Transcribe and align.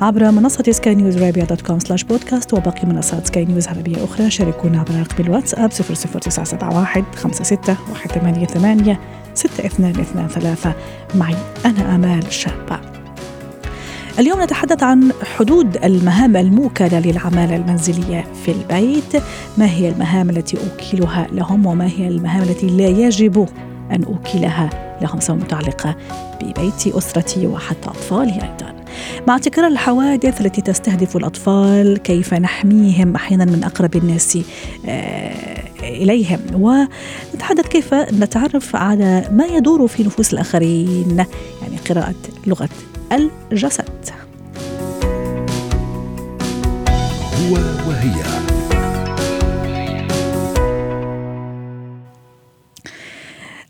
عبر 0.00 0.30
منصة 0.30 0.64
سكاي 0.72 0.94
نيوز 0.94 1.22
عربيه 1.22 1.44
dot 1.44 1.60
com 1.60 1.78
slash 1.78 2.04
podcast 2.04 2.54
وباقي 2.54 2.86
منصات 2.86 3.26
سكاي 3.26 3.44
نيوز 3.44 3.68
عربية 3.68 4.04
أخرى. 4.04 4.30
شاركونا 4.30 4.80
عبر 4.80 5.00
رقم 5.00 5.24
الواتساب 5.24 5.70
00971 5.70 7.04
56 7.14 7.76
188 7.92 8.96
6223 9.34 10.74
معي 11.14 11.34
أنا 11.66 11.94
آمال 11.94 12.32
شابة. 12.32 12.80
اليوم 14.18 14.42
نتحدث 14.42 14.82
عن 14.82 15.12
حدود 15.36 15.84
المهام 15.84 16.36
الموكلة 16.36 17.00
للعمالة 17.00 17.56
المنزلية 17.56 18.24
في 18.44 18.52
البيت. 18.52 19.22
ما 19.58 19.70
هي 19.70 19.88
المهام 19.88 20.30
التي 20.30 20.56
أوكلها 20.56 21.26
لهم 21.32 21.66
وما 21.66 21.86
هي 21.86 22.08
المهام 22.08 22.42
التي 22.42 22.66
لا 22.66 22.88
يجب 22.88 23.48
أن 23.92 24.04
أوكلها 24.04 24.70
لهم؟ 25.02 25.20
سواء 25.20 25.38
متعلقة 25.38 25.96
ببيت 26.42 26.86
أسرتي 26.86 27.46
وحتى 27.46 27.88
أطفالي 27.88 28.32
أيضا. 28.32 28.75
مع 29.28 29.38
تكرار 29.38 29.66
الحوادث 29.66 30.40
التي 30.40 30.60
تستهدف 30.60 31.16
الأطفال 31.16 31.98
كيف 31.98 32.34
نحميهم 32.34 33.14
أحيانا 33.14 33.44
من 33.44 33.64
أقرب 33.64 33.96
الناس 33.96 34.38
آه، 34.86 35.56
إليهم. 35.82 36.40
ونتحدث 36.52 37.66
كيف 37.68 37.94
نتعرف 37.94 38.76
على 38.76 39.28
ما 39.30 39.44
يدور 39.46 39.86
في 39.86 40.02
نفوس 40.02 40.32
الآخرين 40.32 41.16
يعني 41.62 41.76
قراءة 41.90 42.14
لغة 42.46 42.68
الجسد. 43.52 43.84
هو 47.50 47.54
وهي. 47.88 48.35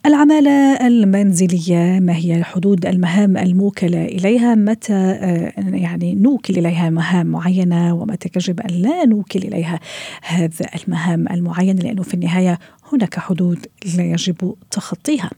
العمالة 0.07 0.87
المنزلية 0.87 2.01
ما 2.01 2.17
هي 2.17 2.45
حدود 2.45 2.87
المهام 2.87 3.37
الموكلة 3.37 4.05
إليها؟ 4.05 4.55
متى 4.55 4.93
آه، 4.93 5.53
يعني 5.57 6.15
نوكل 6.15 6.59
إليها 6.59 6.91
مهام 6.91 7.27
معينة؟ 7.27 7.95
ومتى 7.95 8.29
يجب 8.37 8.61
أن 8.61 8.75
لا 8.75 9.07
نوكل 9.07 9.39
إليها 9.39 9.81
هذا 10.23 10.67
المهام 10.83 11.29
المعينة 11.29 11.83
لأنه 11.83 12.03
في 12.03 12.15
النهاية 12.15 12.59
هناك 12.93 13.19
حدود 13.19 13.67
لا 13.97 14.05
يجب 14.05 14.55
تخطيها. 14.71 15.31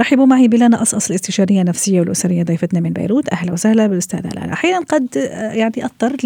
رحبوا 0.00 0.26
معي 0.26 0.48
بلانا 0.48 0.82
أصأص 0.82 1.10
الاستشارية 1.10 1.60
النفسية 1.60 2.00
والأسرية 2.00 2.42
ضيفتنا 2.42 2.80
من 2.80 2.90
بيروت. 2.90 3.28
أهلا 3.28 3.52
وسهلا 3.52 3.86
بالأستاذة 3.86 4.28
لانا 4.28 4.52
أحيانا 4.52 4.78
قد 4.78 5.08
يعني 5.52 5.84
أضطر 5.84 6.16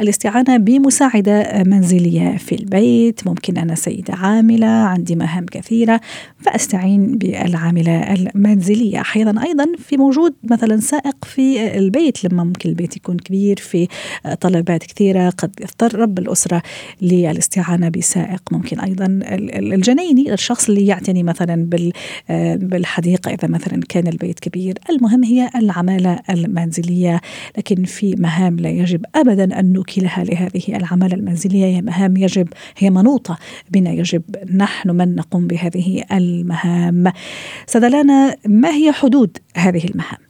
للاستعانة 0.00 0.56
بمساعدة 0.56 1.62
منزلية 1.66 2.36
في 2.36 2.54
البيت. 2.54 3.26
ممكن 3.26 3.58
أنا 3.58 3.74
سيدة 3.74 4.14
عاملة 4.14 4.66
عندي 4.66 5.16
مهام 5.16 5.46
كثيرة 5.46 6.00
فأستعين 6.38 7.18
بالعاملة 7.18 8.14
المنزلية. 8.14 9.00
أحيانا 9.00 9.44
أيضا 9.44 9.66
في 9.78 9.96
موجود 9.96 10.34
مثلا 10.44 10.80
سائق 10.80 11.24
في 11.24 11.76
البيت 11.78 12.24
لما 12.24 12.44
ممكن 12.44 12.68
البيت 12.68 12.96
يكون 12.96 13.16
كبير 13.16 13.56
في 13.56 13.88
طلبات 14.40 14.84
كثيرة 14.84 15.30
قد 15.30 15.50
يضطر 15.60 15.98
رب 15.98 16.18
الأسرة 16.18 16.62
للاستعانة 17.02 17.88
بسائق. 17.88 18.42
ممكن 18.52 18.80
أيضا 18.80 19.20
الجنين 19.74 20.05
عيني 20.06 20.32
الشخص 20.32 20.68
اللي 20.68 20.86
يعتني 20.86 21.22
مثلا 21.22 21.70
آه، 22.30 22.56
بالحديقة 22.56 23.30
إذا 23.30 23.48
مثلا 23.48 23.80
كان 23.88 24.06
البيت 24.06 24.40
كبير. 24.40 24.74
المهم 24.90 25.24
هي 25.24 25.50
العمالة 25.54 26.18
المنزلية 26.30 27.20
لكن 27.58 27.84
في 27.84 28.14
مهام 28.18 28.56
لا 28.56 28.70
يجب 28.70 29.04
أبدا 29.14 29.60
أن 29.60 29.72
نوكلها 29.72 30.24
لهذه 30.24 30.76
العمالة 30.76 31.14
المنزلية. 31.14 31.66
هي 31.66 31.82
مهام 31.82 32.16
يجب 32.16 32.48
هي 32.78 32.90
منوطة 32.90 33.38
بنا 33.70 33.90
يجب. 33.90 34.22
نحن 34.56 34.90
من 34.90 35.14
نقوم 35.14 35.46
بهذه 35.46 36.04
المهام. 36.12 37.12
سدلانا 37.66 38.36
ما 38.46 38.70
هي 38.70 38.92
حدود 38.92 39.38
هذه 39.56 39.84
المهام؟ 39.84 40.26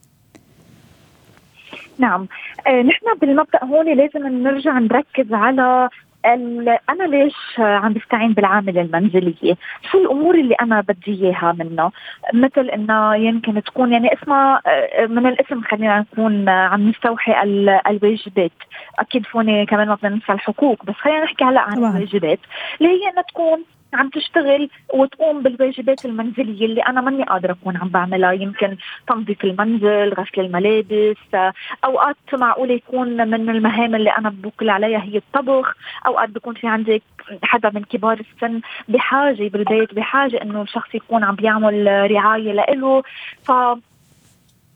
نعم. 1.99 2.27
آه 2.67 2.81
نحن 2.81 3.05
بالمبدأ 3.21 3.63
هون 3.63 3.93
لازم 3.93 4.27
نرجع 4.27 4.79
نركز 4.79 5.33
على 5.33 5.89
أنا 6.25 7.03
ليش 7.03 7.35
عم 7.59 7.93
بستعين 7.93 8.33
بالعامله 8.33 8.81
المنزليه؟ 8.81 9.55
شو 9.91 9.97
الأمور 9.97 10.35
اللي 10.35 10.55
أنا 10.55 10.81
بدي 10.81 11.25
إياها 11.25 11.55
منه؟ 11.59 11.91
مثل 12.33 12.69
إنه 12.69 13.15
يمكن 13.15 13.63
تكون 13.63 13.93
يعني 13.93 14.13
اسمها 14.13 14.61
من 15.07 15.27
الاسم 15.27 15.61
خلينا 15.61 15.99
نكون 15.99 16.49
عم 16.49 16.89
نستوحي 16.89 17.41
الواجبات، 17.87 18.51
أكيد 18.99 19.25
فوني 19.25 19.65
كمان 19.65 19.87
ما 19.87 19.95
بدنا 19.95 20.15
ننسى 20.15 20.31
الحقوق 20.31 20.85
بس 20.85 20.95
خلينا 20.95 21.23
نحكي 21.23 21.43
هلا 21.43 21.61
عن 21.61 21.77
الواجبات 21.77 22.39
اللي 22.81 22.91
هي 22.91 23.09
انها 23.09 23.21
تكون 23.21 23.63
عم 23.93 24.09
تشتغل 24.09 24.69
وتقوم 24.93 25.41
بالواجبات 25.41 26.05
المنزلية 26.05 26.65
اللي 26.65 26.81
أنا 26.81 27.01
ماني 27.01 27.23
قادرة 27.23 27.51
أكون 27.51 27.77
عم 27.77 27.89
بعملها. 27.89 28.31
يمكن 28.31 28.77
تنظيف 29.07 29.43
المنزل، 29.43 30.13
غسل 30.13 30.41
الملابس، 30.41 31.53
أوقات 31.85 32.15
معقول 32.33 32.71
يكون 32.71 33.27
من 33.27 33.49
المهام 33.49 33.95
اللي 33.95 34.09
أنا 34.09 34.29
بوكل 34.29 34.69
عليها 34.69 35.03
هي 35.03 35.17
الطبخ، 35.17 35.75
أوقات 36.07 36.29
بكون 36.29 36.53
في 36.53 36.67
عندك 36.67 37.01
حدا 37.43 37.69
من 37.69 37.83
كبار 37.83 38.19
السن 38.19 38.61
بحاجة 38.87 39.47
بالبيت 39.49 39.93
بحاجة 39.93 40.41
إنه 40.41 40.61
الشخص 40.61 40.95
يكون 40.95 41.23
عم 41.23 41.35
بيعمل 41.35 41.87
رعاية 42.11 42.51
لإله. 42.53 43.03
ف 43.43 43.51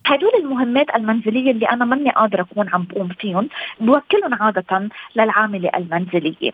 هدول 0.06 0.32
المهمات 0.40 0.96
المنزلية 0.96 1.52
اللي 1.52 1.66
أنا 1.66 1.86
ماني 1.86 2.12
قادرة 2.12 2.42
أكون 2.42 2.70
عم 2.70 2.84
بقوم 2.90 3.08
فيهم 3.08 3.50
بوكلهم 3.80 4.34
عادة 4.34 4.90
للعاملة 5.16 5.70
المنزلية. 5.76 6.52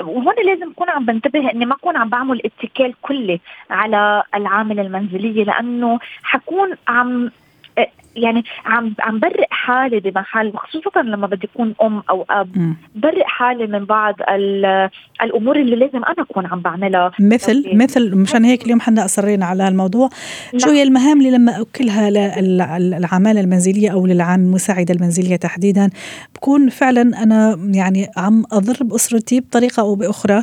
وهون 0.00 0.34
لازم 0.46 0.70
اكون 0.70 0.90
عم 0.90 1.04
بنتبه 1.04 1.50
إني 1.50 1.66
ما 1.66 1.74
اكون 1.74 1.96
عم 1.96 2.08
بعمل 2.08 2.42
اتكال 2.44 2.94
كلي 3.02 3.40
على 3.70 4.22
العامله 4.34 4.82
المنزلية 4.82 5.44
لأنه 5.44 5.98
حكون 6.22 6.74
عم 6.88 7.30
يعني 8.16 8.44
عم 8.66 8.94
عم 9.00 9.18
برئ 9.18 9.46
حالي 9.50 10.00
بمحل 10.00 10.52
خصوصا 10.56 11.02
لما 11.02 11.26
بدي 11.26 11.48
أكون 11.54 11.74
أم 11.82 12.02
أو 12.10 12.26
أب 12.30 12.74
برئ 12.94 13.24
حالي 13.24 13.66
من 13.66 13.84
بعض 13.84 14.14
الأمور 15.22 15.56
اللي 15.56 15.76
لازم 15.76 16.04
أنا 16.04 16.22
أكون 16.30 16.46
عم 16.46 16.60
بعملها. 16.60 17.10
مثل 17.20 17.76
مثل 17.76 18.16
مشان 18.16 18.44
هيك 18.44 18.64
اليوم 18.64 18.80
حنا 18.80 19.04
أصرينا 19.04 19.46
على 19.46 19.68
الموضوع. 19.68 20.08
شو 20.56 20.66
نعم. 20.66 20.76
هي 20.76 20.82
المهام 20.82 21.18
اللي 21.18 21.30
لما 21.30 21.52
اوكلها 21.52 22.10
للعماله 22.78 23.40
المنزلية 23.40 23.92
أو 23.92 24.06
للعام 24.06 24.40
المساعدة 24.40 24.94
المنزلية 24.94 25.36
تحديدا 25.36 25.90
بكون 26.34 26.68
فعلا 26.68 27.22
أنا 27.22 27.58
يعني 27.74 28.08
عم 28.16 28.44
أضر 28.52 28.76
بأسرتي 28.80 29.40
بطريقة 29.40 29.80
أو 29.80 29.94
بأخرى. 29.94 30.42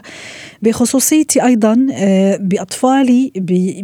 بخصوصيتي 0.62 1.46
أيضا 1.46 1.88
آه، 1.94 2.38
بأطفالي 2.42 3.32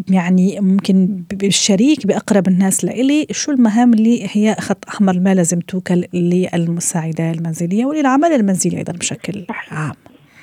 يعني 0.09 0.59
ممكن 0.61 1.23
بالشريك 1.33 2.07
بأقرب 2.07 2.47
الناس 2.47 2.85
لإلي 2.85 3.27
شو 3.31 3.51
المهام 3.51 3.74
اللي 3.83 4.27
هي 4.31 4.55
خط 4.59 4.85
أحمر 4.89 5.19
ما 5.19 5.35
لازم 5.35 5.59
توكل 5.59 6.05
للمساعدة 6.13 7.31
المنزلية 7.31 7.85
وللعمل 7.85 8.31
المنزلي 8.31 8.77
أيضا 8.77 8.93
بشكل 8.93 9.45
عام. 9.71 9.93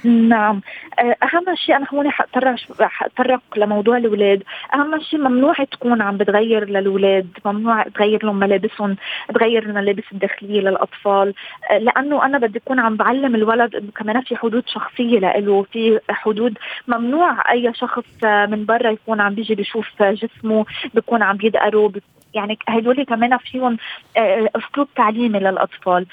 نعم. 0.04 0.60
آه، 0.98 1.16
أهم 1.22 1.54
شيء 1.54 1.76
أنا 1.76 1.86
هون 1.94 2.10
حاتطرق 2.10 2.56
حأتطرق 2.80 3.40
لموضوع 3.56 3.96
الأولاد. 3.96 4.42
أهم 4.74 5.00
شيء 5.00 5.20
ممنوع 5.20 5.54
تكون 5.72 6.02
عم 6.02 6.16
بتغير 6.16 6.68
للأولاد 6.68 7.28
ممنوع 7.44 7.82
تغير 7.82 8.24
لهم 8.24 8.38
ملابسهم 8.38 8.96
تغير 9.34 9.62
الملابس 9.62 10.04
الداخلية 10.12 10.60
للأطفال. 10.60 11.34
آه، 11.70 11.78
لأنه 11.78 12.26
أنا 12.26 12.38
بدي 12.38 12.58
أكون 12.58 12.80
عم 12.80 12.96
بعلم 12.96 13.34
الولد 13.34 13.74
إنه 13.74 13.90
كمان 13.96 14.20
في 14.20 14.36
حدود 14.36 14.62
شخصية 14.66 15.18
له 15.18 15.62
في 15.72 16.00
حدود 16.10 16.58
ممنوع 16.88 17.52
أي 17.52 17.72
شخص 17.74 18.24
من 18.24 18.64
برا 18.64 18.90
يكون 18.90 19.20
عم 19.20 19.34
بيجي 19.34 19.54
بيشوف 19.54 20.02
جسمه 20.02 20.64
بيكون 20.94 21.22
عم 21.22 21.36
بيدقره 21.36 21.92
يعني 22.34 22.58
هدول 22.68 23.02
كمان 23.02 23.38
فيهم 23.38 23.78
آه، 24.16 24.50
أسلوب 24.56 24.88
تعليمي 24.96 25.38
للأطفال. 25.38 26.06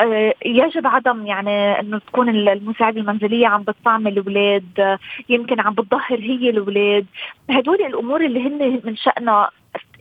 آه، 0.00 0.34
يجب 0.44 0.86
عدم 0.86 1.26
يعني 1.26 1.80
إنه 1.80 1.98
تكون 1.98 2.28
المساعدة 2.28 3.00
المنزلية 3.00 3.46
عم 3.46 3.62
بتطعم 3.62 4.06
الأولاد 4.06 4.98
يمكن 5.28 5.60
عم 5.60 5.74
بتظهر 5.74 6.18
هي 6.18 6.50
الأولاد. 6.50 7.06
هدول 7.50 7.82
الأمور 7.82 8.24
اللي 8.24 8.40
هن 8.48 8.80
من 8.84 8.96
شأنها 8.96 9.50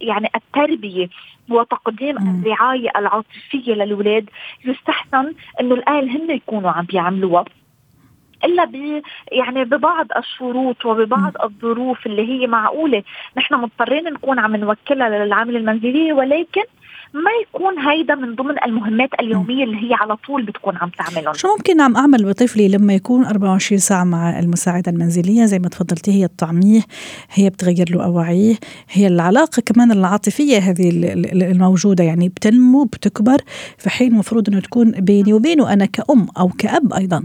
يعني 0.01 0.29
التربية 0.35 1.09
وتقديم. 1.49 2.17
الرعاية 2.17 2.89
العاطفية 2.95 3.73
للأولاد 3.73 4.29
يستحسن 4.65 5.33
إنه 5.61 5.75
الأهل 5.75 6.09
هن 6.09 6.31
يكونوا 6.31 6.71
عم 6.71 6.85
بيعملوها. 6.85 7.45
إلا 8.45 8.65
ب 8.65 9.01
يعني 9.31 9.65
ببعض 9.65 10.07
الشروط 10.17 10.85
وببعض 10.85 11.33
الظروف 11.43 12.05
اللي 12.05 12.27
هي 12.29 12.47
معقولة. 12.47 13.03
نحن 13.37 13.55
مضطرين 13.55 14.03
نكون 14.03 14.39
عم 14.39 14.55
نوكلها 14.55 15.09
للعامله 15.09 15.57
المنزليه 15.57 16.13
ولكن 16.13 16.63
ما 17.13 17.31
يكون 17.41 17.79
هيدا 17.79 18.15
من 18.15 18.35
ضمن 18.35 18.55
المهمات 18.65 19.09
اليومية 19.19 19.63
اللي 19.63 19.77
هي 19.89 19.93
على 19.93 20.15
طول 20.15 20.43
بتكون 20.43 20.77
عم 20.77 20.89
تعملهم. 20.89 21.33
شو 21.33 21.47
ممكن 21.57 21.81
عم 21.81 21.97
أعمل 21.97 22.25
بطفلي 22.25 22.67
لما 22.67 22.93
يكون 22.93 23.25
24 23.25 23.79
ساعة 23.79 24.03
مع 24.03 24.39
المساعدة 24.39 24.91
المنزلية؟ 24.91 25.45
زي 25.45 25.59
ما 25.59 25.69
تفضلتي 25.69 26.11
هي 26.11 26.25
الطعميه 26.25 26.81
هي 27.33 27.49
بتغير 27.49 27.85
له 27.89 28.05
أواعيه 28.05 28.55
هي 28.91 29.07
العلاقة 29.07 29.61
كمان 29.65 29.91
العاطفية 29.91 30.57
هذه 30.57 30.89
الموجودة 31.51 32.03
يعني 32.03 32.29
بتنمو 32.29 32.83
بتكبر. 32.83 33.37
في 33.77 33.89
حين 33.89 34.11
المفروض 34.11 34.49
إنه 34.49 34.59
تكون 34.59 34.91
بيني 34.91 35.33
وبينه 35.33 35.73
أنا 35.73 35.85
كأم 35.85 36.27
أو 36.39 36.49
كأب 36.57 36.93
أيضا. 36.93 37.23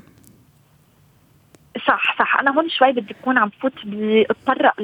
صح 1.86 2.19
صح. 2.19 2.40
أنا 2.40 2.50
هون 2.56 2.69
شوي 2.69 2.92
بدي 2.92 3.16
أكون 3.20 3.38
عم 3.38 3.50
فوت 3.60 3.72
بتطرق 3.86 4.75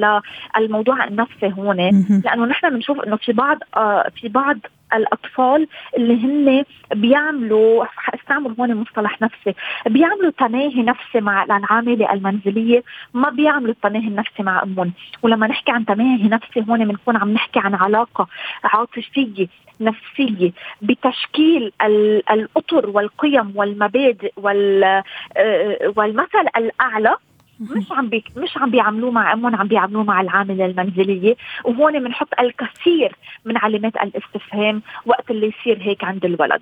للموضوع 0.57 1.03
النفسي 1.03 1.53
هون. 1.57 1.77
لأنه 2.25 2.45
نحن 2.45 2.69
بنشوف 2.69 2.99
إنه 2.99 3.15
في 3.15 3.33
بعض 3.33 3.57
آه 3.75 4.09
في 4.21 4.27
بعض 4.27 4.57
الأطفال 4.93 5.67
اللي 5.97 6.13
هن 6.13 6.63
بيعملوا 6.95 7.85
استعمل 8.15 8.55
هون 8.59 8.75
مصطلح 8.75 9.21
نفسي 9.21 9.53
بيعملوا 9.85 10.31
تناهي 10.31 10.83
نفسي 10.83 11.21
مع 11.21 11.43
العامله 11.43 12.13
المنزليه 12.13 12.83
ما 13.13 13.29
بيعملوا 13.29 13.71
التناهي 13.71 14.07
النفسي 14.07 14.43
مع 14.43 14.63
أمهم. 14.63 14.93
ولما 15.23 15.47
نحكي 15.47 15.71
عن 15.71 15.85
تناهي 15.85 16.27
نفسي 16.27 16.65
هون 16.69 16.85
بنكون 16.85 17.17
عم 17.17 17.33
نحكي 17.33 17.59
عن 17.59 17.75
علاقة 17.75 18.27
عاطفية 18.63 19.47
نفسية 19.81 20.51
بتشكيل 20.81 21.71
الأطر 22.31 22.89
والقيم 22.89 23.53
والمبادئ 23.55 24.31
آه، 24.45 25.03
والمثل 25.95 26.45
الأعلى 26.57 27.15
مش 27.61 27.91
عم 27.91 28.09
بي 28.09 28.23
مش 28.37 28.57
عم 28.57 28.69
بيعملوه 28.71 29.11
مع 29.11 29.33
أمهم 29.33 29.55
عم 29.55 29.67
بيعملوه 29.67 30.03
مع 30.03 30.21
العاملة 30.21 30.65
المنزلية. 30.65 31.35
وهون 31.65 32.03
بنحط 32.03 32.27
الكثير 32.39 33.15
من 33.45 33.57
علامات 33.57 33.95
الاستفهام 33.95 34.81
وقت 35.05 35.31
اللي 35.31 35.47
يصير 35.47 35.77
هيك 35.81 36.03
عند 36.03 36.25
الولد. 36.25 36.61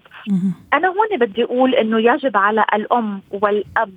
أنا 0.74 0.88
هون 0.88 1.18
بدي 1.20 1.44
أقول 1.44 1.76
إنه 1.76 2.00
يجب 2.00 2.38
على 2.38 2.66
الأم 2.74 3.22
والأب 3.32 3.94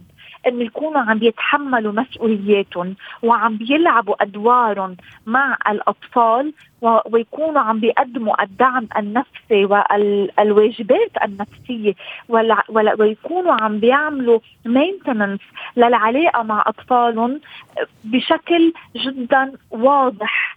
إن 0.46 0.60
يكونوا 0.62 1.00
عم 1.00 1.18
بيتحملوا 1.18 1.92
مسؤولياتهم 1.92 2.94
وعم 3.22 3.56
بيلعبوا 3.56 4.22
أدوارهم 4.22 4.96
مع 5.26 5.56
الأطفال 5.68 6.52
ويكونوا 6.82 7.60
عم 7.60 7.80
بيقدموا 7.80 8.42
الدعم 8.42 8.88
النفسي 8.98 9.64
والواجبات 9.64 11.10
النفسية 11.24 11.94
ويكونوا 12.98 13.52
عم 13.52 13.78
بيعملوا 13.78 14.38
maintenance 14.66 15.40
للعلاقة 15.76 16.42
مع 16.42 16.64
أطفالهم 16.66 17.40
بشكل 18.04 18.72
جدا 18.96 19.52
واضح. 19.70 20.56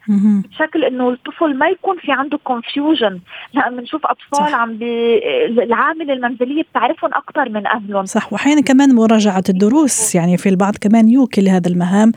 بشكل 0.50 0.84
إنه 0.84 1.10
الطفل 1.10 1.58
ما 1.58 1.68
يكون 1.70 1.98
في 1.98 2.12
عنده 2.12 2.40
confusion 2.44 3.20
لأن 3.54 3.76
بنشوف 3.76 4.06
أطفال 4.06 4.52
صح. 4.52 4.56
عم 4.56 4.78
بي... 4.78 5.18
العامله 5.48 6.14
المنزلية 6.14 6.64
بتعرفهم 6.64 7.14
أكثر 7.14 7.50
من 7.50 7.68
أهلهم. 7.68 8.06
صح. 8.06 8.34
واحيانا 8.34 8.62
كمان 8.62 8.96
مراجعة 8.96 9.44
الدروس 9.50 10.16
يعني 10.16 10.38
في 10.38 10.50
البعض 10.50 10.76
كمان 10.82 11.10
يوكل 11.10 11.48
هذا 11.48 11.68
المهام. 11.68 12.12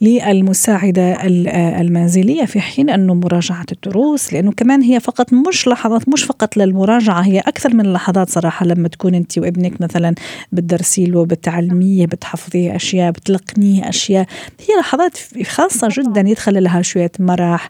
للمساعدة 0.00 1.26
المنزلية 1.80 2.44
في 2.44 2.60
حين 2.60 2.90
أنه 2.90 3.14
مراجعة 3.14 3.66
الدروس 3.72 4.32
لأنه 4.32 4.52
كمان 4.52 4.82
هي 4.82 5.00
فقط 5.00 5.32
مش 5.32 5.68
لحظات 5.68 6.08
مش 6.08 6.24
فقط 6.24 6.56
للمراجعة 6.56 7.20
هي 7.20 7.38
أكثر 7.40 7.74
من 7.74 7.86
اللحظات 7.86 8.28
صراحة 8.28 8.66
لما 8.66 8.88
تكون 8.88 9.14
أنت 9.14 9.38
وابنك 9.38 9.80
مثلا 9.80 10.14
بتدرسي 10.52 11.06
له 11.06 11.24
بتعلميه 11.26 12.06
بتحفظيه 12.06 12.76
أشياء 12.76 13.10
بتلقنيه 13.10 13.88
أشياء. 13.88 14.26
هي 14.60 14.80
لحظات 14.80 15.18
خاصة 15.46 15.88
جدا 15.90 16.20
يدخل 16.20 16.62
لها 16.62 16.82
شوية 16.82 17.12
مرح 17.18 17.68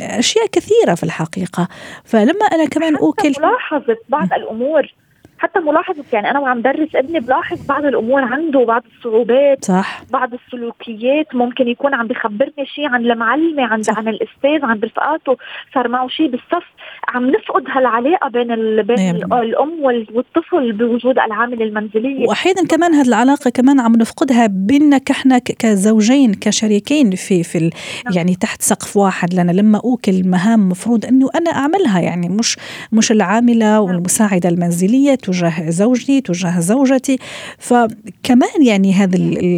أشياء 0.00 0.46
كثيرة 0.52 0.94
في 0.94 1.02
الحقيقة. 1.02 1.68
فلما 2.04 2.46
أنا 2.52 2.64
كمان 2.64 2.96
أوكل 2.96 3.32
ملاحظة 3.38 3.96
بعض 4.08 4.32
الأمور 4.32 4.92
حتى 5.38 5.60
ملاحظه 5.60 6.04
يعني 6.12 6.30
أنا 6.30 6.38
وعم 6.38 6.60
درس 6.60 6.96
ابني 6.96 7.20
بلاحظ 7.20 7.66
بعض 7.66 7.84
الأمور 7.84 8.22
عنده 8.22 8.64
بعض 8.64 8.82
الصعوبات 8.96 9.64
صح 9.64 10.02
بعض 10.10 10.30
السلوكيات 10.34 11.34
ممكن 11.34 11.68
يكون 11.68 11.94
عم 11.94 12.06
بخبرني 12.06 12.66
شيء 12.66 12.88
عن 12.88 13.00
المعلمة 13.00 13.62
عن 13.62 13.82
صح. 13.82 13.98
عن 13.98 14.08
الأستاذ 14.08 14.64
عن 14.64 14.80
رفقاته 14.80 15.36
صار 15.74 15.88
معه 15.88 16.08
شيء 16.08 16.30
بالصف 16.30 16.64
عم 17.08 17.30
نفقد 17.30 17.64
هالعلاقة 17.68 18.28
بين 18.28 18.52
ال... 18.52 18.82
بين 18.82 18.98
يعني. 18.98 19.18
الأم 19.18 19.82
والطفل 20.14 20.72
بوجود 20.72 21.18
العامله 21.18 21.64
المنزلية 21.64 22.28
وأحيانا 22.28 22.62
كمان 22.66 22.94
هذه 22.94 23.08
العلاقة 23.08 23.50
كمان 23.50 23.80
عم 23.80 23.92
نفقدها 23.92 24.46
بيننا 24.46 24.98
كحنا 24.98 25.38
كزوجين 25.38 26.34
كشريكين 26.34 27.10
في 27.10 27.42
في 27.42 27.58
ال... 27.58 27.70
نعم. 28.04 28.14
يعني 28.16 28.34
تحت 28.34 28.62
سقف 28.62 28.96
واحد 28.96 29.34
لنا 29.34 29.52
لما 29.52 29.80
أوكل 29.84 30.22
مهام 30.28 30.68
مفروض 30.68 31.06
إنه 31.06 31.28
أنا 31.34 31.50
أعملها 31.50 32.00
يعني 32.00 32.28
مش 32.28 32.56
مش 32.92 33.12
العاملة 33.12 33.66
نعم. 33.66 33.82
والمساعدة 33.82 34.48
المنزلية 34.48 35.14
تجاه 35.28 35.70
زوجي 35.70 36.20
تجاه 36.20 36.60
زوجتي. 36.60 37.18
فكمان 37.58 38.62
يعني 38.66 38.92
هذا 38.92 39.16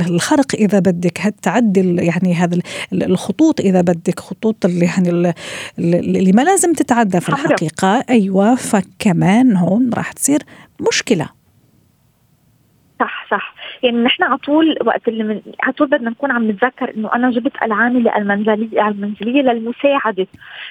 الخرق 0.09 0.55
إذا 0.55 0.79
بدك 0.79 1.21
هالتعدي 1.21 1.95
يعني 1.95 2.35
هذا 2.35 2.59
الخطوط 2.93 3.61
إذا 3.61 3.81
بدك 3.81 4.21
خطوط 4.21 4.65
اللي 4.65 4.85
يعني 4.85 5.35
اللي 5.79 6.33
ما 6.33 6.43
لازم 6.43 6.73
تتعدى 6.73 7.21
في 7.21 7.29
الحقيقة. 7.29 8.05
أيوه 8.11 8.55
فكمان 8.55 9.57
هون 9.57 9.91
راح 9.95 10.13
تصير 10.13 10.43
مشكلة. 10.89 11.29
صح 13.01 13.27
صح. 13.31 13.55
يعني 13.83 14.03
نحن 14.03 14.23
على 14.23 14.37
طول 14.37 14.77
وقت 14.85 15.09
اللي 15.09 15.25
من 15.25 15.41
على 15.63 15.73
طول 15.73 15.87
بدنا 15.89 16.11
نكون 16.11 16.31
عم 16.31 16.51
نتذكر 16.51 16.95
إنه 16.97 17.11
أنا 17.15 17.31
جبت 17.31 17.53
العامله 17.63 18.17
المنزليه 18.17 18.89
المنزلية 18.89 19.43
للمساعدة 19.43 20.27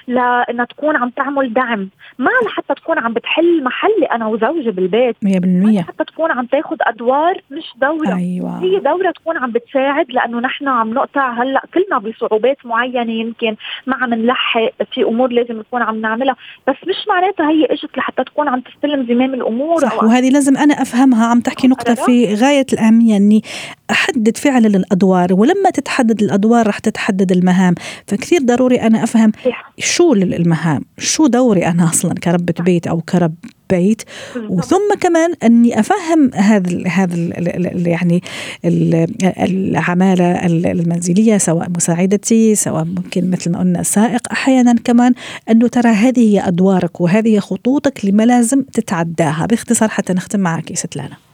لانها 0.08 0.64
تكون 0.64 0.96
عم 0.96 1.10
تعمل 1.10 1.52
دعم. 1.52 1.88
ما 2.18 2.30
لحتى 2.46 2.74
تكون 2.74 2.98
عم 2.98 3.12
بتحل 3.12 3.64
محلي 3.64 4.06
أنا 4.12 4.26
وزوجي 4.26 4.70
بالبيت. 4.70 5.16
100% 5.24 5.80
حتى 5.80 6.04
تكون 6.04 6.30
عم 6.30 6.46
تاخذ 6.46 6.76
أدوار 6.80 7.40
مش 7.50 7.64
دورة. 7.80 8.16
أيوة. 8.16 8.62
هي 8.62 8.78
دورة 8.78 9.10
تكون 9.10 9.36
عم 9.36 9.50
بتساعد 9.50 10.06
لأنه 10.10 10.40
نحن 10.40 10.68
عم 10.68 10.94
نقطع 10.94 11.42
هلأ 11.42 11.62
كلنا 11.74 11.98
بصعوبات 11.98 12.56
معينة 12.64 13.12
يمكن 13.12 13.56
ما 13.86 13.96
عم 13.96 14.14
نلحق 14.14 14.72
في 14.92 15.02
أمور 15.02 15.32
لازم 15.32 15.58
نكون 15.58 15.82
عم 15.82 16.00
نعملها. 16.00 16.36
بس 16.68 16.76
مش 16.88 17.08
معناتها 17.08 17.50
هي 17.50 17.64
إجت 17.64 17.98
لحتى 17.98 18.24
تكون 18.24 18.48
عم 18.48 18.60
تستلم 18.60 19.06
زمام 19.06 19.34
الأمور 19.34 19.76
صح 19.80 20.04
وهذه 20.04 20.30
لازم 20.30 20.56
أنا 20.56 20.74
أفهمها. 20.74 21.26
عم 21.26 21.40
تحكي 21.40 21.68
نقطة 21.68 21.94
في 21.94 22.34
غاية 22.34 22.66
الاهميه 22.72 22.99
اني 23.00 23.42
أحدد 23.90 24.36
فعلا 24.36 24.66
الأدوار 24.66 25.34
ولما 25.34 25.70
تتحدد 25.70 26.22
الأدوار 26.22 26.66
رح 26.66 26.78
تتحدد 26.78 27.32
المهام. 27.32 27.74
فكثير 28.06 28.40
ضروري 28.42 28.80
أنا 28.80 29.04
أفهم 29.04 29.32
شو 29.78 30.12
المهام 30.12 30.82
شو 30.98 31.26
دوري 31.26 31.66
أنا 31.66 31.88
أصلا 31.88 32.14
كربة 32.14 32.54
بيت 32.60 32.86
أو 32.86 33.00
كرب 33.00 33.34
بيت؟ 33.70 34.02
وثم 34.48 34.94
كمان 35.00 35.34
أني 35.42 35.80
أفهم 35.80 36.30
هذا 36.34 36.88
هذا 36.88 37.16
يعني 37.88 38.22
العمالة 39.38 40.46
المنزلية 40.46 41.38
سواء 41.38 41.70
مساعدتي 41.70 42.54
سواء 42.54 42.84
ممكن 42.84 43.30
مثل 43.30 43.50
ما 43.50 43.58
قلنا 43.58 43.82
سائق 43.82 44.32
أحيانا 44.32 44.74
كمان 44.84 45.14
أنه 45.50 45.68
ترى 45.68 45.88
هذه 45.88 46.20
هي 46.20 46.48
أدوارك 46.48 47.00
وهذه 47.00 47.38
خطوطك 47.38 48.00
اللي 48.00 48.12
ما 48.12 48.22
لازم 48.22 48.62
تتعداها. 48.62 49.46
باختصار 49.46 49.88
حتى 49.88 50.12
نختم 50.12 50.40
معك 50.40 50.70
يا 50.70 50.76
ست 50.76 50.96
لانا 50.96 51.29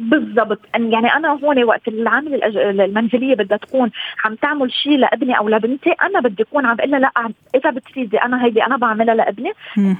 بالضبط 0.00 0.60
يعني 0.74 1.14
أنا 1.16 1.28
هون 1.44 1.64
وقت 1.64 1.88
العامله 1.88 2.46
المنزلية 2.84 3.34
بدها 3.34 3.58
تكون 3.58 3.90
عم 4.24 4.34
تعمل 4.34 4.72
شيء 4.72 4.98
لابني 4.98 5.38
أو 5.38 5.48
لبنتي 5.48 5.90
أنا 5.90 6.20
بدي 6.20 6.42
أكون 6.42 6.66
عم 6.66 6.76
بقول 6.76 6.90
لا 6.90 7.10
إذا 7.54 7.70
بتريدي 7.70 8.18
أنا 8.18 8.44
هيدي 8.44 8.66
أنا 8.66 8.76
بعملها 8.76 9.14
لابني 9.14 9.52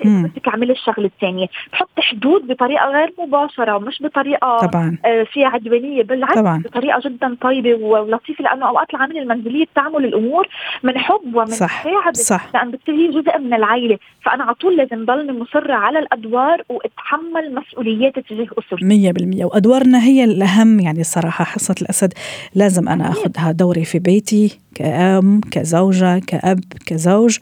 بدك 0.05 0.49
اعملي 0.49 0.73
الشغلة 0.73 1.07
الثانية 1.07 1.47
تحط 1.73 2.01
حدود 2.01 2.47
بطريقة 2.47 2.91
غير 2.91 3.13
مباشرة 3.19 3.79
مش 3.79 4.03
بطريقة 4.03 4.59
طبعا 4.59 4.99
آه، 5.05 5.23
فيها 5.23 5.49
عدوانية 5.49 6.03
بالعكس 6.03 6.35
طبعا. 6.35 6.63
بطريقة 6.65 7.01
جدا 7.05 7.37
طيبة 7.41 7.75
ولطيفة 7.75 8.45
لأنه 8.45 8.69
أوقات 8.69 8.95
العامله 8.95 9.23
المنزلية 9.23 9.65
بتعمل 9.65 10.05
الأمور 10.05 10.49
من 10.83 10.99
حب 10.99 11.35
ومن 11.35 11.47
صح. 11.47 11.87
مساعدة 11.87 12.13
صح. 12.13 12.49
لأن 12.55 12.71
بتصير 12.71 12.95
هي 12.95 13.09
جزء 13.09 13.39
من 13.39 13.55
العائله 13.55 13.99
فأنا 14.23 14.45
على 14.45 14.55
طول 14.55 14.77
لازم 14.77 15.05
ضلني 15.05 15.33
مصرة 15.33 15.75
على 15.75 15.99
الأدوار 15.99 16.63
وأتحمل 16.69 17.55
مسؤولياتي 17.55 18.23
تجاه 18.23 18.47
أسرتي 18.59 19.13
100% 19.41 19.45
وأدوارنا 19.45 19.90
أنا 19.91 20.05
هي 20.05 20.25
الأهم 20.25 20.81
يعني 20.81 21.01
الصراحة 21.01 21.45
حصة 21.45 21.75
الأسد 21.83 22.13
لازم 22.55 22.89
أنا 22.89 23.11
أخذها 23.11 23.53
دوري 23.53 23.85
في 23.85 23.99
بيتي 23.99 24.59
كأم 24.75 25.41
كزوجة 25.51 26.19
كأب 26.19 26.65
كزوج. 26.87 27.39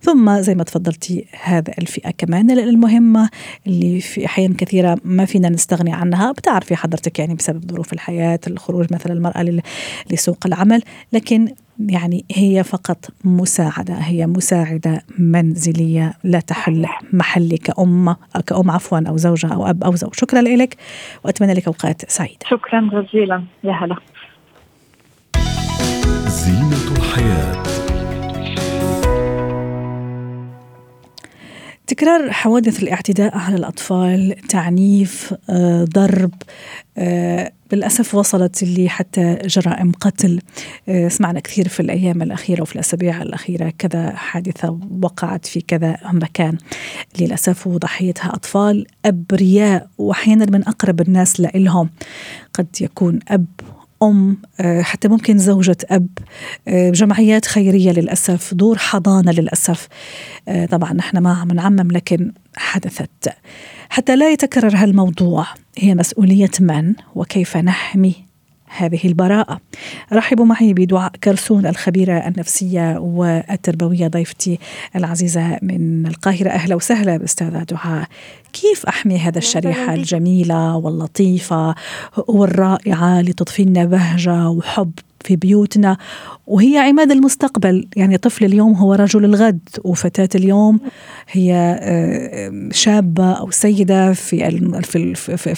ثم 0.00 0.40
زي 0.40 0.54
ما 0.54 0.64
تفضلتي 0.64 1.26
هذا 1.42 1.72
الفئة 1.78 2.10
كمان 2.10 2.50
المهمة 2.50 3.30
اللي 3.66 4.00
في 4.00 4.26
أحيان 4.26 4.54
كثيرة 4.54 4.98
ما 5.04 5.24
فينا 5.24 5.48
نستغني 5.48 5.92
عنها. 5.92 6.32
بتعرفي 6.32 6.76
حضرتك 6.76 7.18
يعني 7.18 7.34
بسبب 7.34 7.70
ظروف 7.70 7.92
الحياة 7.92 8.40
الخروج 8.46 8.92
مثلا 8.92 9.12
المرأة 9.12 9.62
لسوق 10.10 10.38
العمل. 10.46 10.82
لكن 11.12 11.48
يعني 11.78 12.24
هي 12.34 12.64
فقط 12.64 13.04
مساعدة 13.24 13.94
هي 13.94 14.26
مساعدة 14.26 15.02
منزلية 15.18 16.12
لا 16.24 16.40
تحل 16.40 16.86
محلي 17.12 17.56
كأم 17.56 18.16
كأم 18.46 18.70
عفوا 18.70 19.08
أو 19.08 19.16
زوجة 19.16 19.54
أو 19.54 19.66
أب 19.70 19.84
أو 19.84 19.94
زوج. 19.94 20.14
شكرا 20.14 20.40
لك 20.40 20.76
وأتمنى 21.24 21.54
لك 21.54 21.66
أوقات 21.66 22.10
سعيدة. 22.10 22.46
شكرا 22.50 22.90
جزيلا. 22.92 23.44
يا 23.64 23.72
هلا. 23.72 23.96
تكرار 32.02 32.32
حوادث 32.32 32.82
الاعتداء 32.82 33.38
على 33.38 33.56
الأطفال 33.56 34.36
تعنيف 34.48 35.34
آه، 35.50 35.84
ضرب 35.84 36.30
آه، 36.98 37.52
للأسف 37.72 38.14
وصلت 38.14 38.62
لي 38.64 38.88
حتى 38.88 39.38
جرائم 39.44 39.92
قتل. 39.92 40.40
آه، 40.88 41.08
سمعنا 41.08 41.40
كثير 41.40 41.68
في 41.68 41.80
الأيام 41.80 42.22
الأخيرة 42.22 42.62
وفي 42.62 42.74
الأسابيع 42.74 43.22
الأخيرة 43.22 43.72
كذا 43.78 44.10
حادثة 44.10 44.78
وقعت 45.02 45.46
في 45.46 45.60
كذا 45.60 45.96
مكان 46.12 46.58
للأسف 47.20 47.66
وضحيتها 47.66 48.34
أطفال 48.34 48.86
أبرياء 49.04 49.88
وأحيانا 49.98 50.46
من 50.50 50.68
أقرب 50.68 51.00
الناس 51.00 51.40
لإلهم. 51.40 51.90
قد 52.54 52.66
يكون 52.80 53.18
أب 53.28 53.46
أم 54.02 54.36
آه، 54.60 54.82
حتى 54.82 55.08
ممكن 55.08 55.38
زوجة 55.38 55.76
أب 55.90 56.08
آه، 56.68 56.90
جمعيات 56.90 57.46
خيرية 57.46 57.92
للأسف 57.92 58.54
دور 58.54 58.78
حضانة 58.78 59.32
للأسف. 59.32 59.88
آه، 60.48 60.66
طبعا 60.66 60.92
نحن 60.92 61.18
ما 61.18 61.34
عم 61.34 61.48
نعمم 61.48 61.90
لكن 61.90 62.32
حدثت. 62.56 63.28
حتى 63.88 64.16
لا 64.16 64.30
يتكرر 64.30 64.76
هالموضوع 64.76 65.46
هي 65.78 65.94
مسؤولية 65.94 66.50
من 66.60 66.94
وكيف 67.14 67.56
نحمي 67.56 68.31
هذه 68.76 69.00
البراءة. 69.04 69.60
رحبوا 70.12 70.44
معي 70.44 70.72
بدعاء 70.72 71.12
كرسون 71.24 71.66
الخبيرة 71.66 72.12
النفسية 72.12 72.98
والتربوية 72.98 74.08
ضيفتي 74.08 74.58
العزيزة 74.96 75.58
من 75.62 76.06
القاهرة. 76.06 76.50
أهلا 76.50 76.74
وسهلا 76.74 77.16
بأستاذة 77.16 77.62
دعاء. 77.62 78.08
كيف 78.52 78.86
أحمي 78.86 79.18
هذا 79.18 79.38
الشريحة 79.38 79.94
الجميلة 79.94 80.76
واللطيفة 80.76 81.74
والرائعة 82.28 83.20
لتضفي 83.20 83.64
لنا 83.64 83.84
بهجة 83.84 84.48
وحب 84.48 84.92
في 85.22 85.36
بيوتنا. 85.36 85.96
وهي 86.46 86.78
عماد 86.78 87.10
المستقبل 87.10 87.88
يعني 87.96 88.18
طفل 88.18 88.44
اليوم 88.44 88.74
هو 88.74 88.94
رجل 88.94 89.24
الغد 89.24 89.68
وفتاة 89.84 90.28
اليوم 90.34 90.80
هي 91.30 91.78
آه، 91.82 92.68
شابة 92.70 93.32
أو 93.32 93.50
سيدة 93.50 94.12
في 94.12 94.36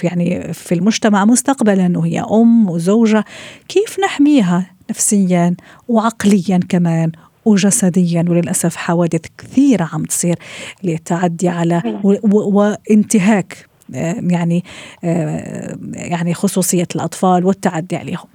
يعني 0.02 0.52
في 0.52 0.74
المجتمع 0.74 1.24
مستقبلا 1.24 1.98
وهي 1.98 2.20
أم 2.20 2.70
وزوجة. 2.70 3.24
كيف 3.68 4.00
نحميها 4.04 4.70
نفسيا 4.90 5.54
وعقليا 5.88 6.60
كمان 6.68 7.12
وجسديا؟ 7.44 8.24
وللأسف 8.28 8.76
حوادث 8.76 9.20
كثيرة 9.38 9.88
عم 9.92 10.04
تصير 10.04 10.36
للتعدي 10.82 11.48
على 11.48 11.82
وانتهاك 12.24 13.66
آه، 13.94 14.16
يعني 14.20 14.64
آه، 15.04 15.78
يعني 15.92 16.34
خصوصية 16.34 16.88
الأطفال 16.94 17.44
والتعدي 17.44 17.96
عليهم. 17.96 18.33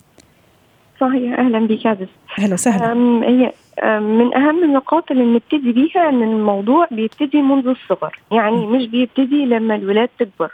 صحيح. 1.00 1.40
أهلا 1.40 1.60
بك 1.60 1.86
عزيز 1.86 2.08
أهلا 2.40 2.54
وسهلا. 2.54 2.94
هي 3.28 3.52
من 4.00 4.36
أهم 4.38 4.64
النقاط 4.64 5.12
اللي 5.12 5.24
بنبتدي 5.24 5.72
بيها 5.72 6.10
إن 6.10 6.24
الموضوع 6.24 6.88
بيبتدي 6.92 7.42
منذ 7.42 7.68
الصغر. 7.68 8.20
يعني 8.32 8.68
مش 8.68 8.88
بيبتدي 8.88 9.46
لما 9.46 9.76
الولاد 9.76 10.10
تكبر. 10.20 10.52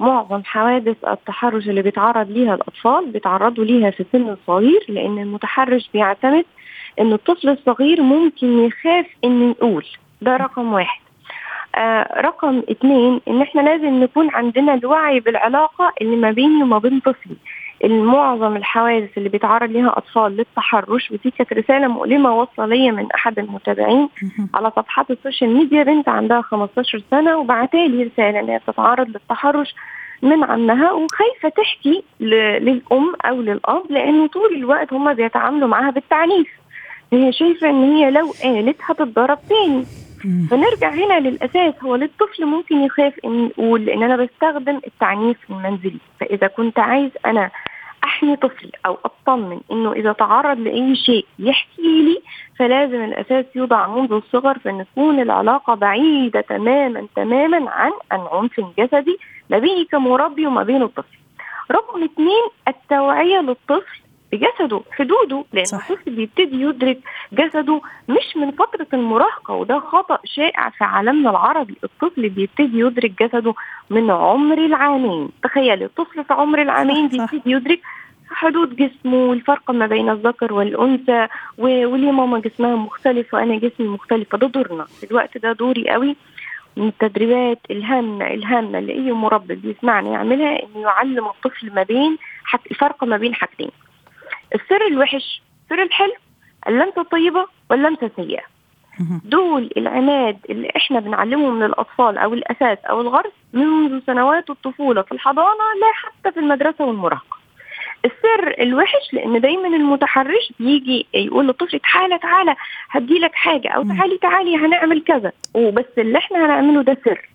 معظم 0.00 0.42
حوادث 0.44 0.96
التحرش 1.08 1.68
اللي 1.68 1.82
بيتعرض 1.82 2.30
ليها 2.30 2.54
الأطفال 2.54 3.10
بيتعرضوا 3.10 3.64
ليها 3.64 3.90
في 3.90 4.04
سن 4.12 4.36
صغير 4.46 4.84
لأن 4.88 5.18
المتحرش 5.18 5.90
بيعتمد 5.92 6.44
إن 7.00 7.12
الطفل 7.12 7.48
الصغير 7.48 8.02
ممكن 8.02 8.58
يخاف 8.58 9.06
إن 9.24 9.50
يقول. 9.50 9.84
ده 10.22 10.36
رقم 10.36 10.72
واحد. 10.72 11.00
آه 11.74 12.20
رقم 12.20 12.62
اثنين 12.70 13.20
إن 13.28 13.42
إحنا 13.42 13.60
لازم 13.60 14.00
نكون 14.02 14.30
عندنا 14.30 14.74
الوعي 14.74 15.20
بالعلاقة 15.20 15.92
اللي 16.00 16.16
ما 16.16 16.30
بيني 16.30 16.62
وما 16.62 16.78
بين 16.78 17.00
طفلي. 17.00 17.36
معظم 17.84 18.56
الحوادث 18.56 19.18
اللي 19.18 19.28
بيتعرض 19.28 19.70
لها 19.70 19.98
أطفال 19.98 20.36
للتحرش 20.36 21.10
ودي 21.10 21.30
كانت 21.30 21.52
رسالة 21.52 21.88
مؤلمة 21.88 22.34
واصلة 22.34 22.66
لي 22.66 22.90
من 22.90 23.12
أحد 23.12 23.38
المتابعين 23.38 24.08
على 24.54 24.70
صفحات 24.76 25.10
ال 25.10 25.16
social 25.16 25.54
media 25.54 25.82
بنت 25.82 26.08
عندها 26.08 26.40
15 26.42 27.02
سنة 27.10 27.36
وبعتالي 27.38 28.02
رسالة 28.02 28.40
ان 28.40 28.48
هي 28.48 28.58
بتتعرض 28.68 29.08
للتحرش 29.08 29.74
من 30.22 30.44
عمها 30.44 30.92
وخايفة 30.92 31.48
تحكي 31.48 32.02
للأم 32.20 33.12
أو 33.24 33.40
للأب 33.42 33.82
لأنه 33.90 34.26
طول 34.26 34.54
الوقت 34.56 34.92
هم 34.92 35.14
بيتعاملوا 35.14 35.68
معاها 35.68 35.90
بالتعنيف. 35.90 36.48
هي 37.12 37.32
شايفة 37.32 37.70
إن 37.70 37.92
هي 37.96 38.10
لو 38.10 38.32
قالت 38.42 38.76
هتتضرب 38.84 39.38
تاني. 39.48 39.84
فنرجع 40.50 40.90
هنا 40.90 41.20
للأساس. 41.20 41.74
هو 41.84 41.96
للطفل 41.96 42.44
ممكن 42.46 42.76
يخاف 42.80 43.14
ان 43.24 43.46
يقول 43.58 43.84
لأن 43.84 44.02
أنا 44.02 44.16
بستخدم 44.16 44.80
التعنيف 44.86 45.36
المنزلي. 45.50 45.98
فإذا 46.20 46.46
كنت 46.46 46.78
عايز 46.78 47.10
أنا 47.26 47.50
احمي 48.04 48.36
طفلي 48.36 48.70
أو 48.86 48.98
أطمن 49.04 49.60
إنه 49.72 49.92
إذا 49.92 50.12
تعرض 50.12 50.58
لأي 50.58 50.96
شيء 50.96 51.26
يحكي 51.38 52.02
لي 52.02 52.22
فلازم 52.58 53.04
الأساس 53.04 53.44
يوضع 53.54 53.86
منذ 53.86 54.12
الصغر 54.12 54.58
فان 54.58 54.84
تكون 54.92 55.20
العلاقة 55.20 55.74
بعيدة 55.74 56.40
تماما 56.40 57.06
تماما 57.16 57.70
عن 57.70 57.92
العنف 58.12 58.58
الجسدي 58.58 59.18
ما 59.50 59.58
بيني 59.58 59.84
كمربي 59.84 60.46
وما 60.46 60.62
بين 60.62 60.82
الطفل. 60.82 61.18
رقم 61.72 62.04
اثنين 62.04 62.44
التوعية 62.68 63.40
للطفل 63.40 64.00
بجسده 64.32 64.80
حدوده 64.92 65.44
لأن. 65.52 65.64
الطفل 65.90 66.10
بيبتدي 66.10 66.60
يدرك 66.62 66.98
جسده 67.32 67.80
مش 68.08 68.36
من 68.36 68.50
فترة 68.50 68.86
المراهقة 68.92 69.54
وده 69.54 69.78
خطأ 69.80 70.18
شائع 70.24 70.70
في 70.70 70.84
عالمنا 70.84 71.30
العربي. 71.30 71.76
الطفل 71.84 72.28
بيبتدي 72.28 72.78
يدرك 72.78 73.22
جسده 73.22 73.54
من 73.90 74.10
عمر 74.10 74.58
العامين. 74.58 75.28
تخيل 75.42 75.82
الطفل 75.82 76.24
في 76.24 76.32
عمر 76.34 76.62
العامين 76.62 77.08
بيبتدي 77.08 77.50
يدرك 77.50 77.80
حدود 78.30 78.76
جسمه 78.76 79.16
والفرق 79.16 79.70
ما 79.70 79.86
بين 79.86 80.10
الذكر 80.10 80.52
والأنثى 80.52 81.26
وليه 81.58 82.10
ماما 82.10 82.38
جسمها 82.38 82.76
مختلف 82.76 83.34
وأنا 83.34 83.58
جسمي 83.58 83.88
مختلف. 83.88 84.28
فده 84.28 84.46
دورنا. 84.46 84.84
في 84.84 85.10
الوقت 85.10 85.38
ده 85.38 85.52
دوري 85.52 85.90
قوي. 85.90 86.16
من 86.76 86.88
التدريبات 86.88 87.58
الهامة 87.70 88.26
الهامة 88.26 88.78
اللي 88.78 88.92
أي 88.92 89.12
مربي 89.12 89.54
بيسمعني 89.54 90.12
يعملها 90.12 90.62
إنه 90.62 90.80
يعلم 90.80 91.26
الطفل 91.26 91.74
ما 91.74 91.82
بين 91.82 92.18
حك... 92.44 92.60
الفرق 92.70 93.04
ما 93.04 93.16
بين 93.16 93.34
حاجتين. 93.34 93.70
السر 94.54 94.86
الوحش 94.86 95.42
سر 95.68 95.82
الحلو 95.82 96.12
اللمسة 96.68 97.00
الطيبة 97.02 97.46
واللمسة 97.70 98.06
السيئة 98.06 98.42
دول 99.24 99.70
العماد 99.76 100.38
اللي 100.50 100.68
إحنا 100.76 101.00
بنعلمهم 101.00 101.62
للاطفال 101.62 102.18
أو 102.18 102.34
الأساس 102.34 102.78
أو 102.84 103.00
الغرس 103.00 103.32
منذ 103.52 104.00
سنوات 104.06 104.50
الطفولة 104.50 105.02
في 105.02 105.12
الحضانة 105.12 105.48
لا 105.80 105.92
حتى 105.94 106.32
في 106.32 106.40
المدرسة 106.40 106.84
والمراهقة. 106.84 107.36
السر 108.04 108.54
الوحش 108.62 109.12
لأن 109.12 109.40
دايما 109.40 109.68
المتحرش 109.68 110.52
بيجي 110.60 111.06
يقول 111.14 111.46
للطفل 111.46 111.80
تعالى 111.92 112.18
تعالى 112.18 112.54
هدي 112.90 113.18
لك 113.18 113.34
حاجة 113.34 113.68
أو 113.68 113.82
تعالي 113.82 114.18
تعالي 114.18 114.56
هنعمل 114.56 115.02
كذا. 115.04 115.32
وبس 115.54 115.84
اللي 115.98 116.18
إحنا 116.18 116.46
هنعمله 116.46 116.82
ده 116.82 116.96
سر. 117.04 117.28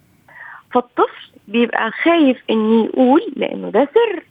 فالطفل 0.73 1.29
بيبقى 1.47 1.91
خايف 1.91 2.37
إنه 2.49 2.85
يقول 2.85 3.21
لأنه 3.35 3.69
ده 3.69 3.87
سر. 3.93 4.23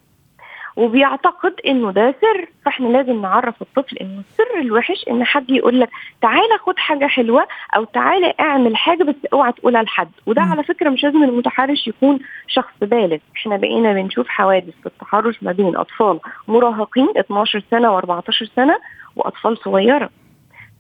وبيعتقد 0.76 1.54
إنه 1.66 1.90
ده 1.90 2.14
سر. 2.20 2.48
فإحنا 2.64 2.88
لازم 2.88 3.22
نعرف 3.22 3.62
الطفل 3.62 3.96
إنه 3.96 4.22
السر 4.30 4.60
الوحش 4.60 5.04
إن 5.10 5.24
حد 5.24 5.50
يقول 5.50 5.80
لك 5.80 5.88
تعالى 6.22 6.58
خد 6.60 6.78
حاجة 6.78 7.06
حلوة 7.06 7.46
أو 7.76 7.84
تعالى 7.84 8.34
اعمل 8.40 8.76
حاجة 8.76 9.04
بس 9.04 9.14
اوعى 9.32 9.52
تقولها 9.52 9.82
لحد. 9.82 10.10
وده 10.26 10.42
م. 10.42 10.44
على 10.44 10.62
فكرة 10.64 10.90
مش 10.90 11.04
لازم 11.04 11.22
المتحرش 11.22 11.88
يكون 11.88 12.18
شخص 12.48 12.72
بالغ. 12.80 13.18
إحنا 13.36 13.56
بقينا 13.56 13.92
بنشوف 13.92 14.28
حوادث 14.28 14.74
في 14.80 14.86
التحرش 14.86 15.42
ما 15.42 15.52
بين 15.52 15.76
أطفال 15.76 16.20
مراهقين 16.48 17.08
12 17.16 17.62
سنة 17.70 18.00
و14 18.00 18.44
سنة 18.56 18.76
وأطفال 19.16 19.58
صغيرة. 19.58 20.10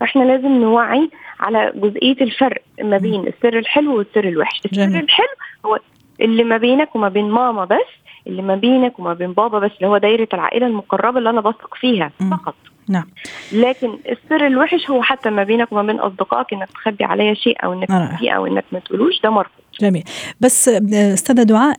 فإحنا 0.00 0.22
لازم 0.24 0.48
نوعي 0.48 1.10
على 1.40 1.72
جزئية 1.74 2.16
الفرق 2.20 2.62
ما 2.82 2.98
بين 2.98 3.26
السر 3.26 3.58
الحلو 3.58 3.98
والسر 3.98 4.24
الوحش. 4.24 4.60
السر 4.64 4.86
جميل. 4.86 5.02
الحلو 5.04 5.26
هو 5.66 5.78
اللي 6.20 6.44
ما 6.44 6.56
بينك 6.56 6.96
وما 6.96 7.08
بين 7.08 7.30
ماما 7.30 7.64
بس 7.64 8.03
اللي 8.26 8.42
ما 8.42 8.56
بينك 8.56 8.98
وما 8.98 9.14
بين 9.14 9.32
بابا 9.32 9.58
بس 9.58 9.70
اللي 9.76 9.88
هو 9.88 9.98
دايرة 9.98 10.28
العائلة 10.34 10.66
المقربة 10.66 11.18
اللي 11.18 11.30
أنا 11.30 11.40
بثق 11.40 11.74
فيها 11.74 12.12
فقط. 12.30 12.54
نعم. 12.88 13.04
لكن 13.52 13.98
السر 14.08 14.46
الوحش 14.46 14.90
هو 14.90 15.02
حتى 15.02 15.30
ما 15.30 15.44
بينك 15.44 15.72
وما 15.72 15.82
بين 15.82 16.00
أصدقائك 16.00 16.52
إنك 16.52 16.68
تخبي 16.70 17.04
عليا 17.04 17.34
شيء 17.34 17.64
أو 17.64 17.72
إنك 17.72 17.88
تخبيه 17.88 18.30
أو 18.30 18.46
إنك 18.46 18.64
ما 18.72 18.78
تقولوش 18.78 19.20
ده 19.20 19.30
مرفوض. 19.30 19.64
جميل. 19.80 20.04
بس 20.40 20.68
أستاذة 20.68 21.42
دعاء 21.42 21.76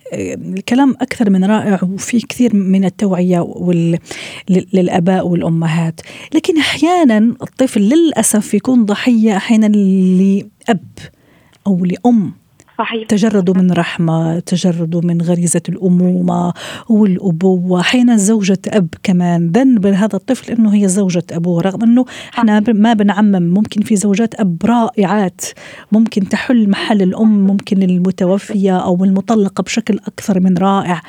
الكلام 0.58 0.96
أكثر 1.02 1.30
من 1.30 1.46
رائع 1.46 1.80
وفي 1.84 2.20
كثير 2.20 2.56
من 2.56 2.86
التوعية 2.86 3.40
وال... 3.40 3.98
للآباء 4.74 5.28
والأمهات. 5.28 6.02
لكن 6.36 6.58
أحيانا 6.58 7.18
الطفل 7.18 7.82
للأسف 7.82 8.54
يكون 8.54 8.86
ضحية 8.86 9.38
أحيانا 9.38 9.66
لأب 9.66 10.88
أو 11.68 11.86
لأم. 11.86 12.34
صحيح. 12.78 13.08
تجردوا 13.08 13.54
من 13.54 13.72
رحمة 13.72 14.40
تجردوا 14.40 15.02
من 15.04 15.22
غريزة 15.22 15.62
الأمومة 15.70 16.54
والأبوة. 16.90 17.80
أحيانا 17.80 18.18
زوجة 18.18 18.60
أب 18.68 18.88
كمان 19.04 19.48
ذنب 19.48 19.86
هذا 19.86 20.16
الطفل 20.16 20.52
أنه 20.52 20.76
هي 20.76 20.88
زوجة 20.88 21.24
أبوه 21.32 21.62
رغم 21.62 21.84
أنه 21.84 22.06
إحنا 22.34 22.64
ما 22.68 22.94
بنعمم. 22.94 23.54
ممكن 23.54 23.82
في 23.82 23.96
زوجات 23.96 24.36
أب 24.36 24.58
رائعات. 24.66 25.42
ممكن 25.92 26.30
تحل 26.30 26.70
محل 26.70 27.02
الأم 27.02 27.48
ممكن 27.48 27.84
المتوفية 27.84 28.78
أو 28.78 29.04
المطلقة 29.04 29.62
بشكل 29.62 30.00
أكثر 30.08 30.40
من 30.40 30.58
رائع. 30.58 31.02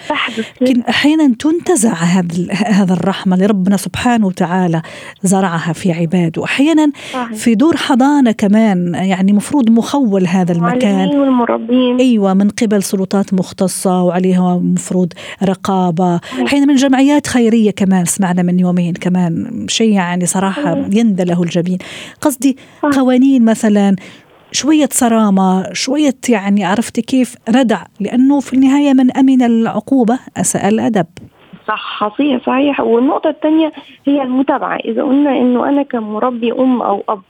لكن 0.61 0.80
أحيانا 0.80 1.35
تنتزع 1.38 1.94
هذا 1.94 2.52
هذا 2.52 2.92
الرحمة 2.92 3.35
اللي 3.35 3.46
ربنا 3.46 3.76
سبحانه 3.76 4.26
وتعالى 4.26 4.82
زرعها 5.23 5.73
في 5.73 5.92
عباده. 5.92 6.44
أحيانا 6.44 6.92
في 7.35 7.54
دور 7.54 7.76
حضانة 7.76 8.32
كمان 8.32 8.94
يعني 8.94 9.32
مفروض 9.32 9.70
مخول 9.70 10.26
هذا 10.26 10.52
المكان. 10.52 11.08
والمربين 11.56 11.96
أيوة 11.96 12.34
من 12.34 12.48
قبل 12.48 12.82
سلطات 12.82 13.34
مختصة 13.34 14.02
وعليها 14.02 14.58
مفروض 14.62 15.12
رقابة. 15.44 16.20
أحيانا 16.46 16.66
من 16.66 16.75
جمعيات 16.75 17.26
خيرية 17.26 17.70
كمان 17.70 18.04
سمعنا 18.04 18.42
من 18.42 18.60
يومين 18.60 18.94
كمان 18.94 19.66
شيء 19.68 19.92
يعني 19.92 20.26
صراحة 20.26 20.76
يندى 20.92 21.25
له 21.25 21.42
الجبين. 21.42 21.78
قصدي 22.20 22.56
قوانين 22.92 23.44
مثلا 23.44 23.96
شوية 24.52 24.88
صرامة 24.92 25.72
شوية 25.72 26.18
يعني 26.28 26.64
عرفتي 26.64 27.02
كيف؟ 27.02 27.36
ردع 27.48 27.82
لأنه 28.00 28.40
في 28.40 28.54
النهاية 28.54 28.92
من 28.92 29.16
أمن 29.16 29.42
العقوبة. 29.42 30.18
أساء 30.36 30.68
الأدب 30.68 31.06
صح 31.68 32.08
صحيح 32.08 32.46
صحيح. 32.46 32.80
والنقطة 32.80 33.30
الثانية 33.30 33.72
هي 34.06 34.22
المتابعة. 34.22 34.76
إذا 34.76 35.02
قلنا 35.02 35.38
إنه 35.38 35.68
أنا 35.68 35.82
كمربي 35.82 36.52
أم 36.52 36.82
أو 36.82 37.04
أب 37.08 37.22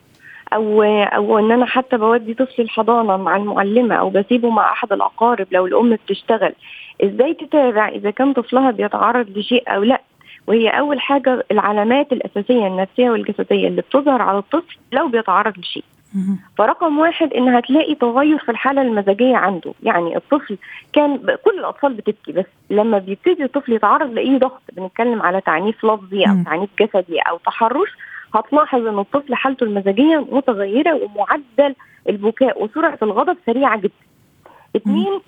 أو 0.52 0.82
أو 0.82 1.38
إن 1.38 1.52
أنا 1.52 1.66
حتى 1.66 1.96
بودي 1.96 2.34
طفلي 2.34 2.64
الحضانة 2.64 3.16
مع 3.16 3.36
المعلمة 3.36 3.94
أو 3.94 4.10
بسيبه 4.10 4.50
مع 4.50 4.72
أحد 4.72 4.92
الأقارب 4.92 5.46
لو 5.52 5.66
الأم 5.66 5.94
بتشتغل. 5.94 6.52
إزاي 7.04 7.34
تتابع 7.34 7.88
إذا 7.88 8.10
كان 8.10 8.32
طفلها 8.32 8.70
بيتعرض 8.70 9.38
لشيء 9.38 9.62
أو 9.74 9.82
لأ؟ 9.82 10.00
وهي 10.46 10.68
أول 10.68 11.00
حاجة 11.00 11.44
العلامات 11.50 12.12
الأساسية 12.12 12.66
النفسية 12.66 13.10
والجسدية 13.10 13.68
اللي 13.68 13.82
بتظهر 13.82 14.22
على 14.22 14.38
الطفل 14.38 14.76
لو 14.92 15.08
بيتعرض 15.08 15.58
لشيء. 15.58 15.84
فرقم 16.58 16.98
واحد 16.98 17.32
ان 17.32 17.48
هتلاقي 17.48 17.94
تغير 17.94 18.38
في 18.38 18.50
الحالة 18.50 18.82
المزاجية 18.82 19.36
عنده. 19.36 19.72
يعني 19.82 20.16
الطفل 20.16 20.56
كان 20.92 21.16
كل 21.44 21.58
الأطفال 21.58 21.94
بتبكي 21.94 22.32
بس 22.32 22.44
لما 22.70 22.98
بيبتدي 22.98 23.44
الطفل 23.44 23.72
يتعرض 23.72 24.12
لأي 24.12 24.38
ضغط 24.38 24.62
بنتكلم 24.72 25.22
على 25.22 25.40
تعنيف 25.40 25.84
لفظي 25.84 26.24
أو 26.24 26.42
تعنيف 26.44 26.70
جسدي 26.80 27.18
أو 27.18 27.38
تحرش 27.46 27.88
هتلاحظ 28.38 28.86
إن 28.86 28.98
الطفل 28.98 29.34
حالته 29.34 29.64
المزاجية 29.64 30.26
متغيرة 30.30 30.94
ومعدل 30.94 31.74
البكاء 32.08 32.64
وسرعة 32.64 32.98
الغضب 33.02 33.36
سريعة 33.46 33.76
جدا. 33.78 33.92
اثنين 34.76 35.20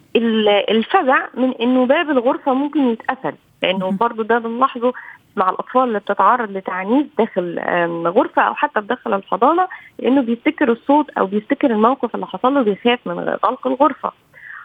الفزع 0.70 1.18
من 1.34 1.52
إنه 1.60 1.86
باب 1.86 2.10
الغرفة 2.10 2.54
ممكن 2.54 2.80
يتقفل 2.88 3.32
لأنه 3.62 3.90
برضه 3.90 4.24
ده 4.24 4.38
بنلاحظه 4.38 4.92
مع 5.36 5.50
الأطفال 5.50 5.82
اللي 5.82 5.98
بتتعرض 5.98 6.50
لتعنيف 6.50 7.06
داخل 7.18 7.58
غرفة 8.06 8.42
أو 8.42 8.54
حتى 8.54 8.80
بداخل 8.80 9.14
الحضانة 9.14 9.68
لأنه 9.98 10.20
بيفتكر 10.22 10.72
الصوت 10.72 11.10
أو 11.10 11.26
بيفتكر 11.26 11.70
الموقف 11.70 12.14
اللي 12.14 12.26
حصل 12.26 12.54
له 12.54 12.62
بيخاف 12.62 12.98
من 13.06 13.18
غلق 13.44 13.66
الغرفة. 13.66 14.12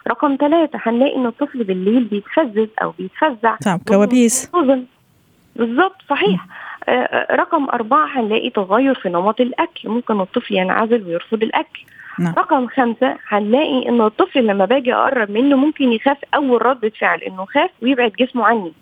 رقم 0.08 0.36
ثلاثة 0.40 0.78
هنلاقي 0.82 1.16
إن 1.16 1.26
الطفل 1.26 1.64
بالليل 1.64 2.04
بيتفزز 2.04 2.68
أو 2.82 2.90
بيتفزع. 2.98 3.56
نعم 3.66 3.78
كوابيس. 3.88 4.50
بالظبط 5.56 5.96
صحيح. 6.10 6.46
رقم 7.32 7.64
أربعة 7.70 8.06
هنلاقي 8.06 8.50
تغير 8.50 8.94
في 8.94 9.08
نمط 9.08 9.40
الأكل. 9.40 9.88
ممكن 9.88 10.20
الطفل 10.20 10.54
ينعزل 10.54 11.02
ويرفض 11.06 11.42
الأكل. 11.42 11.80
نعم. 12.18 12.34
رقم 12.38 12.66
خمسة 12.66 13.16
هنلاقي 13.28 13.88
إن 13.88 14.00
الطفل 14.00 14.46
لما 14.46 14.64
باجي 14.64 14.94
أقرب 14.94 15.30
منه 15.30 15.56
ممكن 15.56 15.92
يخاف 15.92 16.16
أول 16.34 16.66
ردة 16.66 16.92
فعل 17.00 17.18
إنه 17.20 17.44
خاف 17.44 17.70
ويبعد 17.82 18.12
جسمه 18.12 18.44
عني. 18.44 18.72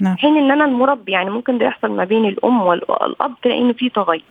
نعم. 0.00 0.16
حين 0.16 0.36
إن 0.36 0.50
أنا 0.50 0.64
المربي 0.64 1.12
يعني 1.12 1.30
ممكن 1.30 1.58
ده 1.58 1.66
يحصل 1.66 1.90
ما 1.90 2.04
بين 2.04 2.24
الأم 2.24 2.62
والأب 2.62 3.34
تلاقي 3.42 3.58
إنه 3.60 3.72
في 3.72 3.88
تغير. 3.88 4.24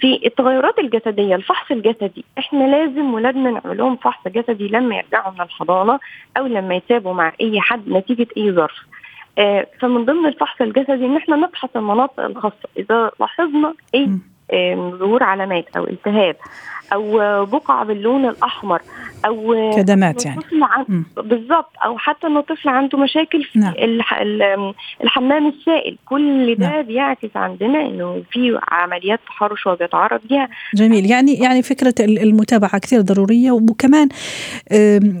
في 0.00 0.20
التغيرات 0.26 0.78
الجسدية 0.78 1.34
الفحص 1.34 1.70
الجسدي. 1.70 2.24
إحنا 2.38 2.64
لازم 2.64 3.14
ولادنا 3.14 3.50
نعمل 3.50 3.76
لهم 3.78 3.96
فحص 3.96 4.28
جسدي 4.28 4.68
لما 4.68 4.96
يرجعوا 4.96 5.32
من 5.32 5.40
الحضانة 5.40 5.98
أو 6.36 6.46
لما 6.46 6.74
يتابعوا 6.74 7.14
مع 7.14 7.32
أي 7.40 7.60
حد 7.60 7.88
نتيجة 7.88 8.26
أي 8.36 8.52
ظرف. 8.52 8.76
آه 8.76 8.95
فمن 9.80 10.04
ضمن 10.04 10.26
الفحص 10.26 10.60
الجسدي 10.60 11.06
إن 11.06 11.16
إحنا 11.16 11.36
نفحص 11.36 11.68
المناطق 11.76 12.20
الخاصة. 12.20 12.68
إذا 12.76 13.10
لاحظنا 13.20 13.74
أي 13.94 14.04
آه 14.04 14.18
ظهور 14.98 15.22
علامات 15.22 15.64
أو 15.76 15.84
التهاب 15.84 16.36
أو 16.92 17.16
بقع 17.44 17.82
باللون 17.82 18.26
الأحمر 18.26 18.82
أو 19.26 19.54
كدمات 19.76 20.26
يعني. 20.26 20.40
عن... 20.62 21.04
بالظبط. 21.16 21.70
أو 21.84 21.98
حتى 21.98 22.26
ان 22.26 22.36
الطفل 22.36 22.68
عنده 22.68 22.98
مشاكل 22.98 23.44
في 23.44 23.58
نعم. 23.58 23.74
الح... 23.78 24.22
الحمام 25.04 25.46
السائل. 25.46 25.98
كل 26.04 26.54
ده 26.54 26.68
نعم. 26.68 26.82
بيعكس 26.82 27.36
عندنا 27.36 27.86
إنه 27.86 28.22
في 28.32 28.60
عمليات 28.68 29.20
تحرش 29.26 29.66
هو 29.66 29.74
بيتعرض 29.74 30.20
ليها. 30.30 30.48
جميل. 30.74 31.10
يعني 31.10 31.34
يعني 31.34 31.62
فكرة 31.62 31.94
المتابعة 32.00 32.78
كثير 32.78 33.00
ضرورية. 33.00 33.50
وكمان 33.50 34.08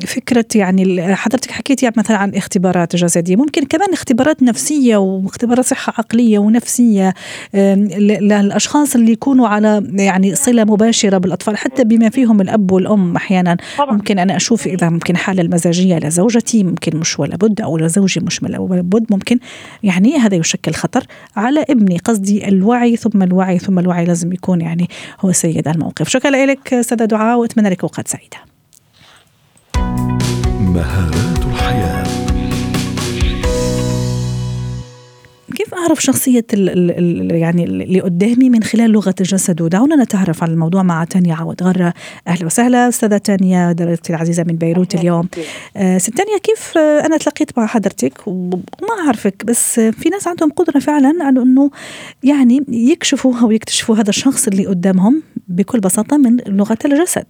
فكرة 0.06 0.46
يعني 0.54 1.14
حضرتك 1.14 1.50
حكيتي 1.50 1.90
مثلا 1.96 2.16
عن 2.16 2.34
اختبارات 2.34 2.96
جسدية. 2.96 3.36
ممكن 3.36 3.64
كمان 3.64 3.92
اختبارات 3.92 4.42
نفسية 4.42 4.96
واختبارات 4.96 5.64
صحة 5.64 5.92
عقلية 5.98 6.38
ونفسية 6.38 7.14
للأشخاص 7.54 8.94
اللي 8.94 9.15
يكونوا 9.16 9.48
على 9.48 9.82
يعني 9.94 10.34
صلة 10.34 10.64
مباشرة 10.64 11.18
بالأطفال 11.18 11.56
حتى 11.56 11.84
بما 11.84 12.08
فيهم 12.08 12.40
الأب 12.40 12.72
والأم 12.72 13.16
أحيانا. 13.16 13.56
طبعا. 13.78 13.92
ممكن 13.92 14.18
أنا 14.18 14.36
أشوف 14.36 14.66
إذا 14.66 14.88
ممكن 14.88 15.16
حالة 15.16 15.42
المزاجية 15.42 15.98
لزوجتي 15.98 16.64
ممكن 16.64 16.96
مش 16.96 17.18
ولا 17.18 17.36
بد 17.36 17.60
أو 17.60 17.78
لزوجي 17.78 18.20
مش 18.20 18.42
ولا 18.42 18.80
بد 18.80 19.06
ممكن 19.10 19.38
يعني 19.82 20.16
هذا 20.16 20.34
يشكل 20.34 20.72
خطر 20.72 21.04
على 21.36 21.64
ابني. 21.70 21.98
قصدي 21.98 22.48
الوعي 22.48 22.96
ثم 22.96 23.22
الوعي 23.22 23.58
ثم 23.58 23.78
الوعي 23.78 24.04
لازم 24.04 24.32
يكون 24.32 24.60
يعني 24.60 24.88
هو 25.20 25.32
سيد 25.32 25.68
الموقف. 25.68 26.08
شكرا 26.08 26.46
لك 26.46 26.74
استاذه 26.74 27.04
دعاء 27.04 27.38
وأتمنى 27.38 27.68
لك 27.68 27.82
أوقات 27.82 28.08
سعيدة. 28.08 28.36
مهارات 30.60 31.35
كيف 35.66 35.74
أعرف 35.74 36.02
شخصية 36.02 36.46
ال 36.52 36.90
ال 36.90 37.34
يعني 37.34 37.64
اللي 37.64 38.00
قدامي 38.00 38.50
من 38.50 38.62
خلال 38.62 38.90
لغة 38.90 39.14
الجسد؟ 39.20 39.60
ودعونا 39.60 39.96
نتعرف 39.96 40.42
على 40.42 40.52
الموضوع 40.52 40.82
مع 40.82 41.04
تانيا 41.04 41.34
عوض. 41.34 41.62
غرة 41.62 41.94
أهلا 42.28 42.46
وسهلا. 42.46 42.88
أستاذة 42.88 43.16
تانيا 43.16 43.72
درستي 43.72 44.14
العزيزة 44.14 44.44
من 44.48 44.56
بيروت 44.56 44.94
اليوم. 44.94 45.28
آه 45.76 45.98
ست 45.98 46.16
تانيا 46.16 46.38
كيف 46.38 46.78
أنا 46.78 47.16
تلاقيت 47.16 47.58
مع 47.58 47.66
حضرتك؟ 47.66 48.26
وما 48.26 48.62
أعرفك 49.06 49.44
بس 49.44 49.80
في 49.80 50.08
ناس 50.08 50.28
عندهم 50.28 50.50
قدرة 50.50 50.78
فعلا 50.80 51.14
على 51.20 51.42
إنه 51.42 51.70
يعني 52.22 52.64
يكشفوا 52.68 53.34
أو 53.42 53.50
يكتشفوا 53.50 53.96
هذا 53.96 54.10
الشخص 54.10 54.48
اللي 54.48 54.66
قدامهم 54.66 55.22
بكل 55.48 55.80
بساطة 55.80 56.16
من 56.16 56.36
لغة 56.46 56.78
الجسد. 56.84 57.26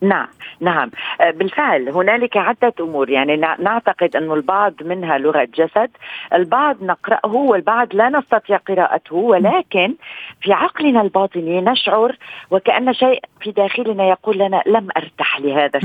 نعم 0.00 0.28
نعم. 0.60 0.90
بالفعل 1.20 1.88
هنالك 1.88 2.36
عدة 2.36 2.74
أمور. 2.80 3.10
يعني 3.10 3.36
نعتقد 3.36 4.16
أن 4.16 4.32
البعض 4.32 4.74
منها 4.82 5.18
لغة 5.18 5.48
جسد 5.54 5.90
البعض 6.34 6.76
نقرأه 6.82 7.34
والبعض 7.34 7.94
لا 7.94 8.08
نستطيع 8.08 8.56
قراءته 8.56 9.16
ولكن 9.16 9.94
في 10.40 10.52
عقلنا 10.52 11.00
الباطني 11.00 11.60
نشعر 11.60 12.16
وكأن 12.50 12.94
شيء 12.94 13.20
في 13.40 13.50
داخلنا 13.50 14.04
يقول 14.04 14.38
لنا 14.38 14.62
لم 14.66 14.88
أرتاح 14.96 15.40
لهذا 15.40 15.80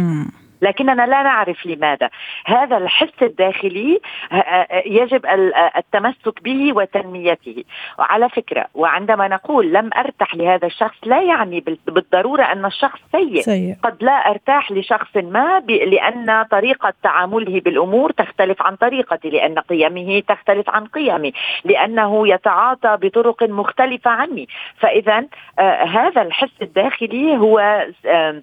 لكننا 0.63 1.05
لا 1.05 1.23
نعرف 1.23 1.65
لماذا. 1.65 2.09
هذا 2.45 2.77
الحس 2.77 3.21
الداخلي 3.21 3.99
يجب 4.85 5.25
التمسك 5.77 6.43
به 6.43 6.73
وتنميته. 6.73 7.63
وعلى 7.99 8.29
فكرة 8.29 8.65
وعندما 8.73 9.27
نقول 9.27 9.73
لم 9.73 9.89
أرتاح 9.97 10.35
لهذا 10.35 10.67
الشخص 10.67 10.97
لا 11.05 11.21
يعني 11.21 11.63
بالضرورة 11.87 12.43
أن 12.43 12.65
الشخص 12.65 12.99
سيء, 13.11 13.41
سيء. 13.41 13.75
قد 13.83 14.03
لا 14.03 14.29
أرتاح 14.29 14.71
لشخص 14.71 15.17
ما 15.17 15.59
لأن 15.69 16.43
طريقة 16.51 16.93
تعامله 17.03 17.59
بالأمور 17.59 18.11
تختلف 18.11 18.61
عن 18.61 18.75
طريقتي 18.75 19.29
لأن 19.29 19.59
قيمه 19.59 20.19
تختلف 20.27 20.69
عن 20.69 20.85
قيمي 20.85 21.33
لأنه 21.65 22.27
يتعاطى 22.27 22.97
بطرق 23.01 23.43
مختلفة 23.43 24.11
عني. 24.11 24.47
فإذا 24.79 25.25
آه 25.59 25.83
هذا 25.83 26.21
الحس 26.21 26.61
الداخلي 26.61 27.37
هو 27.37 27.59
آه 28.05 28.41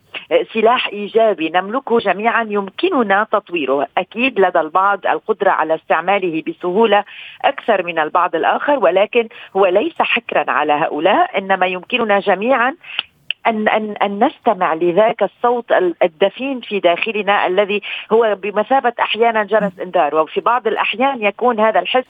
سلاح 0.53 0.89
إيجابي 0.89 1.49
نملكه 1.49 1.99
جميعا 2.13 2.47
يمكننا 2.49 3.27
تطويره. 3.33 3.87
أكيد 3.99 4.41
لدى 4.41 4.61
البعض 4.61 5.07
القدرة 5.07 5.51
على 5.51 5.75
استعماله 5.75 6.43
بسهولة 6.47 7.05
أكثر 7.45 7.83
من 7.83 7.99
البعض 7.99 8.35
الآخر 8.35 8.79
ولكن 8.79 9.29
هو 9.57 9.67
ليس 9.67 10.03
حكرا 10.03 10.51
على 10.51 10.73
هؤلاء 10.73 11.39
إنما 11.39 11.67
يمكننا 11.67 12.21
جميعا 12.21 12.77
أن, 13.47 13.69
أن, 13.69 13.97
أن 14.03 14.25
نستمع 14.25 14.75
لذاك 14.75 15.23
الصوت 15.23 15.73
الدفين 16.03 16.61
في 16.61 16.81
داخلنا 16.81 17.47
الذي 17.47 17.83
هو 18.13 18.35
بمثابة 18.43 18.93
أحيانا 19.01 19.45
جرس 19.45 19.81
إنذار. 19.81 20.15
وفي 20.15 20.41
بعض 20.41 20.67
الأحيان 20.67 21.23
يكون 21.23 21.61
هذا 21.61 21.81
الحس 21.81 22.05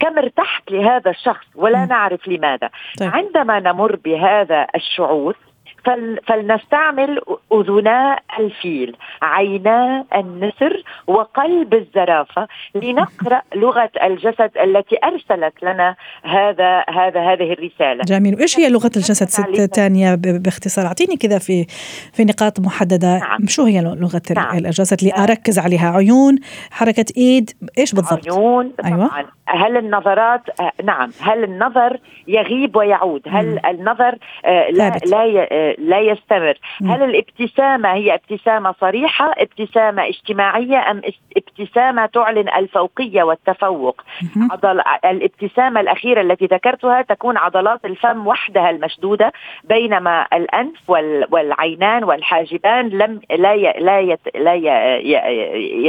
كم 0.00 0.18
ارتحت 0.18 0.70
لهذا 0.70 1.10
الشخص؟ 1.10 1.46
ولا 1.54 1.86
نعرف 1.86 2.28
لماذا. 2.28 2.70
طيب. 3.00 3.10
عندما 3.14 3.60
نمر 3.60 3.96
بهذا 3.96 4.66
الشعور 4.74 5.36
فل 5.84 6.18
فلنستعمل 6.26 7.20
أذنا 7.52 8.18
الفيل 8.38 8.96
عينا 9.22 10.04
النسر 10.14 10.82
وقلب 11.06 11.74
الزرافة 11.74 12.48
لنقرأ 12.74 13.42
لغة 13.62 13.90
الجسد 14.04 14.50
التي 14.62 14.96
أرسلت 15.04 15.62
لنا 15.62 15.96
هذا 16.22 16.84
هذا 16.88 17.20
هذه 17.20 17.52
الرسالة. 17.52 18.04
جميل. 18.04 18.34
وإيش 18.34 18.58
هي 18.58 18.68
لغة 18.68 18.90
الجسد؟ 18.96 19.28
ست 19.28 19.74
تانيا 19.74 20.14
باختصار. 20.14 20.86
أعطيني 20.86 21.16
كذا 21.16 21.38
في 21.38 21.66
في 22.12 22.24
نقاط 22.24 22.60
محددة. 22.60 23.18
نعم. 23.18 23.46
شو 23.46 23.64
هي 23.64 23.80
لغة 23.80 24.22
نعم. 24.36 24.58
الجسد 24.58 24.98
اللي 25.00 25.14
أركز 25.24 25.58
عليها؟ 25.58 25.90
عيون 25.90 26.38
حركة 26.70 27.04
إيد 27.16 27.50
إيش 27.78 27.94
بالضبط؟ 27.94 28.32
عيون 28.32 28.72
أيوة. 28.84 29.06
طبعا. 29.06 29.26
هل 29.48 29.76
النظرات 29.76 30.60
آه، 30.60 30.72
نعم. 30.84 31.10
هل 31.20 31.44
النظر 31.44 31.98
يغيب 32.28 32.76
ويعود؟ 32.76 33.22
هل 33.28 33.46
مم. 33.46 33.58
النظر 33.66 34.18
آه، 34.44 34.70
لا 34.70 34.98
لا 35.06 35.22
آه، 35.22 35.46
لا 35.78 36.00
يستمر. 36.00 36.58
هل 36.82 37.02
الابتسامة 37.02 37.92
هي 37.92 38.14
ابتسامة 38.14 38.74
صريحة 38.80 39.34
ابتسامة 39.38 40.08
اجتماعية 40.08 40.90
أم 40.90 41.02
ابتسامة 41.36 42.06
تعلن 42.06 42.48
الفوقية 42.48 43.22
والتفوق؟ 43.22 44.02
عضل 44.50 44.82
الابتسامة 45.04 45.80
الأخيرة 45.80 46.20
التي 46.20 46.46
ذكرتها 46.46 47.02
تكون 47.02 47.36
عضلات 47.36 47.84
الفم 47.84 48.26
وحدها 48.26 48.70
المشدودة 48.70 49.32
بينما 49.64 50.26
الأنف 50.32 50.90
والعينان 51.30 52.04
والحاجبان 52.04 52.88
لم 52.88 53.20
لا 53.30 53.56
لا 53.56 54.18
لا 54.34 54.54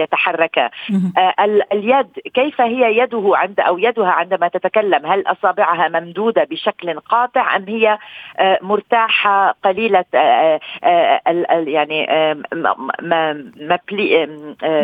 يتحركا. 0.01 0.69
اليد 1.73 2.07
كيف 2.33 2.61
هي 2.61 2.97
يده 2.97 3.31
عند 3.35 3.59
أو 3.59 3.77
يدها 3.77 4.09
عندما 4.09 4.47
تتكلم؟ 4.47 5.05
هل 5.05 5.23
أصابعها 5.27 5.87
ممدودة 5.87 6.43
بشكل 6.43 6.99
قاطع 6.99 7.55
أم 7.55 7.65
هي 7.67 7.97
آه، 8.39 8.59
مرتاحة 8.61 9.55
قليلة 9.63 10.05
آه، 10.15 10.59
آه، 10.83 11.19
يعني 11.67 12.07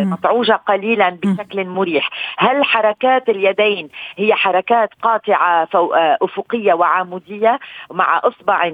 مطعوجة 0.05 0.53
قليلا 0.53 1.09
بشكل 1.09 1.65
مريح. 1.65 2.09
هل 2.37 2.63
حركات 2.63 3.29
اليدين 3.29 3.89
هي 4.17 4.33
حركات 4.33 4.89
قاطعة 5.01 5.67
أفقية 6.21 6.73
وعمودية 6.73 7.59
مع 7.91 8.21
إصبع 8.23 8.65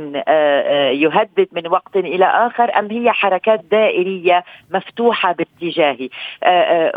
يهدد 0.92 1.48
من 1.52 1.68
وقت 1.68 1.96
إلى 1.96 2.26
آخر 2.26 2.80
أم 2.80 2.92
هي 2.92 3.12
حركات 3.12 3.62
دائرية 3.72 4.44
مفتوحة 4.72 5.32
باتجاهي؟ 5.32 6.10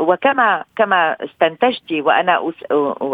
وكما 0.00 0.64
كما 0.76 1.16
استنتجتي 1.24 2.00
وأنا 2.00 2.52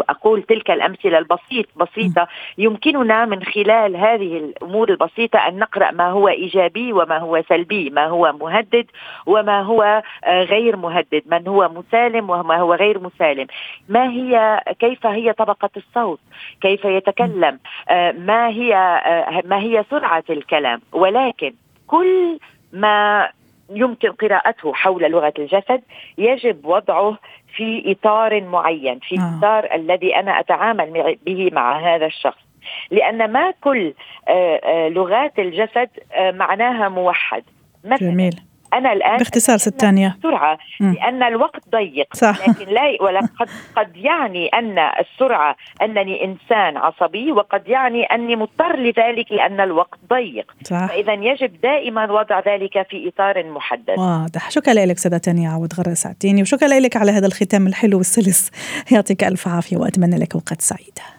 أقول 0.09 0.43
تلك 0.43 0.71
الأمثلة 0.71 1.17
البسيط 1.17 1.65
بسيطة 1.75 2.27
يمكننا 2.57 3.25
من 3.25 3.43
خلال 3.43 3.95
هذه 3.95 4.37
الأمور 4.37 4.89
البسيطة 4.89 5.39
أن 5.47 5.59
نقرأ 5.59 5.78
ما 5.91 6.09
هو 6.09 6.27
إيجابي 6.27 6.93
وما 6.93 7.17
هو 7.17 7.43
سلبي 7.49 7.89
ما 7.89 8.05
هو 8.05 8.33
مهدد 8.41 8.85
وما 9.25 9.61
هو 9.61 10.03
آه، 10.23 10.43
غير 10.43 10.77
مهدد 10.77 11.23
من 11.25 11.47
هو 11.47 11.69
مسالم 11.69 12.29
وما 12.29 12.57
هو 12.57 12.73
غير 12.73 12.99
مسالم. 12.99 13.47
ما 13.89 14.09
هي 14.09 14.61
كيف 14.79 15.05
هي 15.05 15.33
طبقة 15.33 15.69
الصوت؟ 15.77 16.19
كيف 16.61 16.85
يتكلم؟ 16.85 17.59
آه، 17.89 18.11
ما 18.11 18.47
هي 18.47 18.75
آه، 18.75 19.41
ما 19.45 19.59
هي 19.59 19.85
سرعة 19.89 20.23
الكلام؟ 20.29 20.81
ولكن 20.91 21.53
كل 21.87 22.39
ما 22.73 23.29
يمكن 23.69 24.11
قراءته 24.11 24.73
حول 24.73 25.11
لغة 25.11 25.33
الجسد 25.39 25.81
يجب 26.17 26.65
وضعه 26.65 27.17
في 27.55 27.91
إطار 27.91 28.41
معين 28.41 28.99
في 28.99 29.19
آه. 29.19 29.37
اطار 29.37 29.75
الذي 29.75 30.15
أنا 30.15 30.39
أتعامل 30.39 31.17
به 31.25 31.49
مع 31.53 31.79
هذا 31.79 32.05
الشخص. 32.05 32.48
لأن 32.91 33.31
ما 33.31 33.51
كل 33.61 33.93
آه، 34.27 34.61
آه، 34.63 34.89
لغات 34.89 35.39
الجسد 35.39 35.89
آه، 36.13 36.31
معناها 36.31 36.89
موحد. 36.89 37.43
مثلا 37.83 38.11
جميل. 38.11 38.41
أنا 38.73 38.93
الآن 38.93 39.17
باختصار 39.17 39.57
ستانية 39.57 40.17
بسرعة 40.19 40.57
لأن 40.79 41.23
الوقت 41.23 41.61
ضيق. 41.69 42.07
صح. 42.13 42.49
لكن 42.49 42.73
لا 42.73 42.81
ولا 43.01 43.19
قد 43.39 43.49
قد 43.75 43.97
يعني 43.97 44.47
أن 44.47 44.79
السرعة 44.79 45.55
أنني 45.81 46.25
إنسان 46.25 46.77
عصبي 46.77 47.31
وقد 47.31 47.67
يعني 47.67 48.03
أني 48.03 48.35
مضطر 48.35 48.75
لذلك 48.75 49.31
لأن 49.31 49.59
الوقت 49.59 49.99
ضيق. 50.09 50.51
فإذا 50.65 51.13
يجب 51.13 51.61
دائما 51.61 52.11
وضع 52.11 52.39
ذلك 52.39 52.87
في 52.89 53.07
إطار 53.07 53.43
محدد. 53.43 53.99
واضح. 53.99 54.51
شكرا 54.51 54.73
لك 54.73 54.97
سيدة 54.97 55.17
تانية 55.17 55.49
عود 55.49 55.73
غرة 55.73 55.93
ساعتيني 55.93 56.41
وشكرا 56.41 56.79
لك 56.79 56.97
على 56.97 57.11
هذا 57.11 57.27
الختام 57.27 57.67
الحلو 57.67 57.97
والسلس. 57.97 58.51
يعطيك 58.91 59.23
ألف 59.23 59.47
عافية 59.47 59.77
وأتمنى 59.77 60.17
لك 60.17 60.35
اوقات 60.35 60.61
سعيده 60.61 61.18